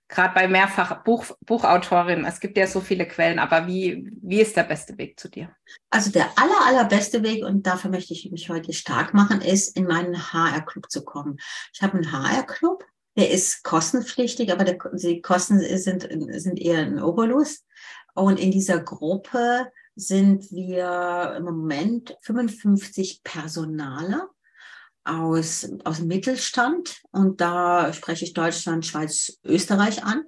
Gerade 0.08 0.34
bei 0.34 0.48
mehrfach 0.48 1.04
Buch, 1.04 1.26
Buchautorin, 1.42 2.24
es 2.24 2.40
gibt 2.40 2.56
ja 2.56 2.66
so 2.66 2.80
viele 2.80 3.06
Quellen, 3.06 3.38
aber 3.38 3.66
wie, 3.66 4.10
wie 4.22 4.40
ist 4.40 4.56
der 4.56 4.62
beste 4.62 4.96
Weg 4.96 5.20
zu 5.20 5.28
dir? 5.28 5.54
Also 5.90 6.10
der 6.10 6.30
aller, 6.36 6.66
allerbeste 6.66 7.22
Weg, 7.22 7.44
und 7.44 7.66
dafür 7.66 7.90
möchte 7.90 8.14
ich 8.14 8.30
mich 8.32 8.48
heute 8.48 8.72
stark 8.72 9.12
machen, 9.12 9.42
ist, 9.42 9.76
in 9.76 9.84
meinen 9.84 10.32
HR-Club 10.32 10.90
zu 10.90 11.04
kommen. 11.04 11.36
Ich 11.74 11.82
habe 11.82 11.98
einen 11.98 12.10
HR-Club, 12.10 12.84
der 13.18 13.32
ist 13.32 13.64
kostenpflichtig, 13.64 14.52
aber 14.52 14.62
der, 14.62 14.78
die 14.92 15.20
Kosten 15.20 15.58
sind, 15.76 16.08
sind 16.40 16.58
eher 16.58 16.78
ein 16.78 17.02
Obolus. 17.02 17.64
Und 18.14 18.38
in 18.38 18.52
dieser 18.52 18.78
Gruppe 18.78 19.66
sind 19.96 20.52
wir 20.52 21.34
im 21.36 21.44
Moment 21.44 22.16
55 22.22 23.24
Personale 23.24 24.28
aus, 25.02 25.68
aus 25.84 25.96
dem 25.96 26.06
Mittelstand. 26.06 27.02
Und 27.10 27.40
da 27.40 27.92
spreche 27.92 28.24
ich 28.24 28.34
Deutschland, 28.34 28.86
Schweiz, 28.86 29.38
Österreich 29.44 30.04
an. 30.04 30.24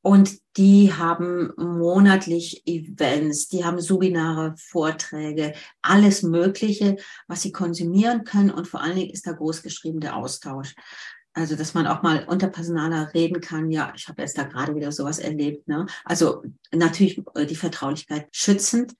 Und 0.00 0.38
die 0.56 0.92
haben 0.92 1.52
monatlich 1.56 2.66
Events, 2.66 3.48
die 3.48 3.64
haben 3.64 3.80
Subinare, 3.80 4.54
Vorträge, 4.58 5.54
alles 5.80 6.22
Mögliche, 6.22 6.96
was 7.26 7.42
sie 7.42 7.52
konsumieren 7.52 8.22
können. 8.22 8.50
Und 8.50 8.68
vor 8.68 8.80
allen 8.80 8.96
Dingen 8.96 9.10
ist 9.10 9.26
da 9.26 9.32
großgeschrieben 9.32 10.00
der 10.00 10.16
Austausch. 10.16 10.74
Also, 11.34 11.56
dass 11.56 11.72
man 11.72 11.86
auch 11.86 12.02
mal 12.02 12.24
unter 12.26 12.48
Personaler 12.48 13.14
reden 13.14 13.40
kann. 13.40 13.70
Ja, 13.70 13.92
ich 13.96 14.06
habe 14.08 14.20
jetzt 14.20 14.36
da 14.36 14.42
gerade 14.42 14.74
wieder 14.74 14.92
sowas 14.92 15.18
erlebt. 15.18 15.66
Ne? 15.66 15.86
Also 16.04 16.44
natürlich 16.72 17.22
äh, 17.34 17.46
die 17.46 17.56
Vertraulichkeit 17.56 18.28
schützend. 18.32 18.94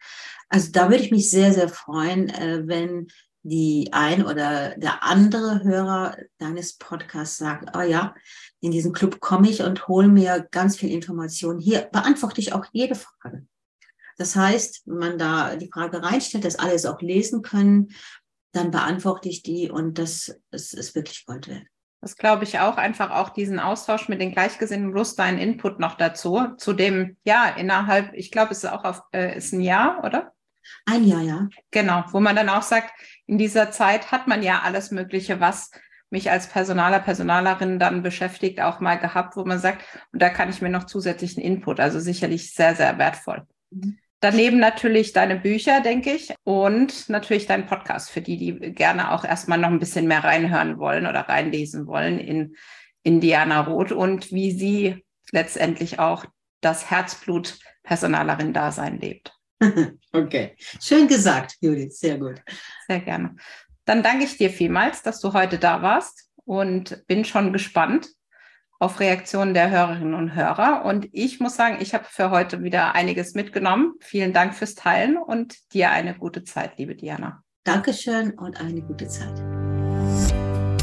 Also 0.49 0.71
da 0.73 0.89
würde 0.89 1.03
ich 1.03 1.11
mich 1.11 1.31
sehr, 1.31 1.53
sehr 1.53 1.69
freuen, 1.69 2.31
äh, 2.31 2.63
wenn 2.67 3.09
die 3.43 3.89
ein 3.93 4.25
oder 4.25 4.77
der 4.77 5.03
andere 5.03 5.63
Hörer 5.65 6.17
deines 6.39 6.79
Podcasts 6.79 7.39
sagt, 7.39 7.77
oh 7.77 7.83
ja, 7.83 8.15
in 8.61 8.71
diesen 8.71 8.93
Club 8.93 9.21
komme 9.21 9.51
ich 9.51 9.63
und 9.63 9.89
hole 9.89 10.09
mir 10.09 10.47
ganz 10.51 10.77
viel 10.77 10.91
Information. 10.91 11.59
Hier 11.59 11.89
beantworte 11.93 12.41
ich 12.41 12.53
auch 12.53 12.65
jede 12.73 12.95
Frage. 12.95 13.47
Das 14.17 14.37
heißt, 14.37 14.83
wenn 14.87 14.99
man 14.99 15.19
da 15.19 15.57
die 15.57 15.71
Frage 15.73 16.03
reinstellt, 16.03 16.45
dass 16.45 16.59
alle 16.59 16.75
es 16.75 16.87
auch 16.87 17.01
lesen 17.01 17.43
können, 17.43 17.89
dann 18.53 18.71
beantworte 18.71 19.29
ich 19.29 19.43
die 19.43 19.71
und 19.71 19.99
das, 19.99 20.39
das 20.51 20.73
ist 20.73 20.95
wirklich 20.95 21.25
Gold 21.27 21.49
wert. 21.49 21.67
Das 22.03 22.17
glaube 22.17 22.43
ich 22.43 22.59
auch, 22.59 22.79
einfach 22.79 23.13
auch 23.13 23.29
diesen 23.29 23.61
Austausch 23.61 24.09
mit 24.09 24.21
den 24.21 24.33
Gleichgesinnten 24.33 24.91
plus 24.91 25.15
deinen 25.15 25.39
Input 25.39 25.79
noch 25.79 25.95
dazu, 25.95 26.49
zu 26.59 26.73
dem, 26.73 27.17
ja, 27.23 27.49
innerhalb, 27.49 28.13
ich 28.15 28.33
glaube, 28.33 28.51
es 28.51 28.65
ist 28.65 28.71
auch 28.71 28.83
auf, 28.83 29.03
äh, 29.13 29.39
ist 29.39 29.53
ein 29.53 29.61
Jahr, 29.61 30.03
oder? 30.03 30.33
Ein 30.85 31.05
Jahr, 31.05 31.21
ja. 31.21 31.49
Genau, 31.71 32.03
wo 32.11 32.19
man 32.19 32.35
dann 32.35 32.49
auch 32.49 32.63
sagt, 32.63 32.91
in 33.27 33.39
dieser 33.39 33.71
Zeit 33.71 34.11
hat 34.11 34.27
man 34.27 34.43
ja 34.43 34.63
alles 34.65 34.91
Mögliche, 34.91 35.39
was 35.39 35.71
mich 36.11 36.29
als 36.29 36.49
Personaler, 36.49 36.99
Personalerin 36.99 37.79
dann 37.79 38.03
beschäftigt, 38.03 38.61
auch 38.61 38.81
mal 38.81 38.97
gehabt, 38.99 39.37
wo 39.37 39.45
man 39.45 39.61
sagt, 39.61 39.83
und 40.13 40.21
da 40.21 40.29
kann 40.29 40.51
ich 40.51 40.61
mir 40.61 40.71
noch 40.71 40.85
zusätzlichen 40.85 41.41
Input, 41.41 41.79
also 41.79 42.01
sicherlich 42.01 42.53
sehr, 42.53 42.75
sehr 42.75 42.99
wertvoll. 42.99 43.47
Mhm. 43.71 43.99
Daneben 44.23 44.61
natürlich 44.61 45.13
deine 45.13 45.35
Bücher, 45.35 45.81
denke 45.81 46.13
ich, 46.13 46.33
und 46.45 47.09
natürlich 47.09 47.47
dein 47.47 47.67
Podcast 47.67 48.09
für 48.09 48.21
die, 48.21 48.37
die 48.37 48.73
gerne 48.73 49.11
auch 49.11 49.25
erstmal 49.25 49.59
noch 49.59 49.69
ein 49.69 49.81
bisschen 49.81 50.07
mehr 50.07 50.23
reinhören 50.23 50.79
wollen 50.79 51.09
oder 51.09 51.23
reinlesen 51.23 51.89
wollen 51.89 52.21
in 52.21 52.55
Indiana 53.03 53.63
Roth 53.63 53.91
und 53.91 54.31
wie 54.31 54.53
sie 54.53 55.05
letztendlich 55.33 55.99
auch 55.99 56.25
das 56.61 56.89
Herzblut 56.89 57.59
Personalerin-Dasein 57.83 59.01
lebt. 59.01 59.33
Okay, 60.15 60.55
schön 60.59 61.09
gesagt, 61.09 61.57
Judith, 61.61 61.99
sehr 61.99 62.19
gut. 62.19 62.43
Sehr 62.87 63.01
gerne. 63.01 63.35
Dann 63.87 64.03
danke 64.03 64.25
ich 64.25 64.37
dir 64.37 64.51
vielmals, 64.51 65.03
dass 65.03 65.21
du 65.21 65.33
heute 65.33 65.59
da 65.59 65.81
warst 65.81 66.29
und 66.45 67.03
bin 67.07 67.25
schon 67.25 67.53
gespannt, 67.53 68.09
auf 68.83 68.99
Reaktionen 68.99 69.55
der 69.55 69.71
Hörerinnen 69.71 70.15
und 70.15 70.35
Hörer. 70.35 70.85
Und 70.85 71.09
ich 71.13 71.39
muss 71.39 71.55
sagen, 71.55 71.77
ich 71.81 71.95
habe 71.95 72.05
für 72.09 72.31
heute 72.31 72.65
wieder 72.65 72.97
einiges 72.97 73.35
mitgenommen. 73.35 73.95
Vielen 74.01 74.33
Dank 74.33 74.55
fürs 74.55 74.75
Teilen 74.75 75.17
und 75.17 75.55
dir 75.73 75.91
eine 75.91 76.15
gute 76.15 76.43
Zeit, 76.43 76.79
liebe 76.79 76.97
Diana. 76.97 77.45
Dankeschön 77.63 78.33
und 78.33 78.61
eine 78.61 78.83
gute 78.83 79.07
Zeit. 79.07 79.41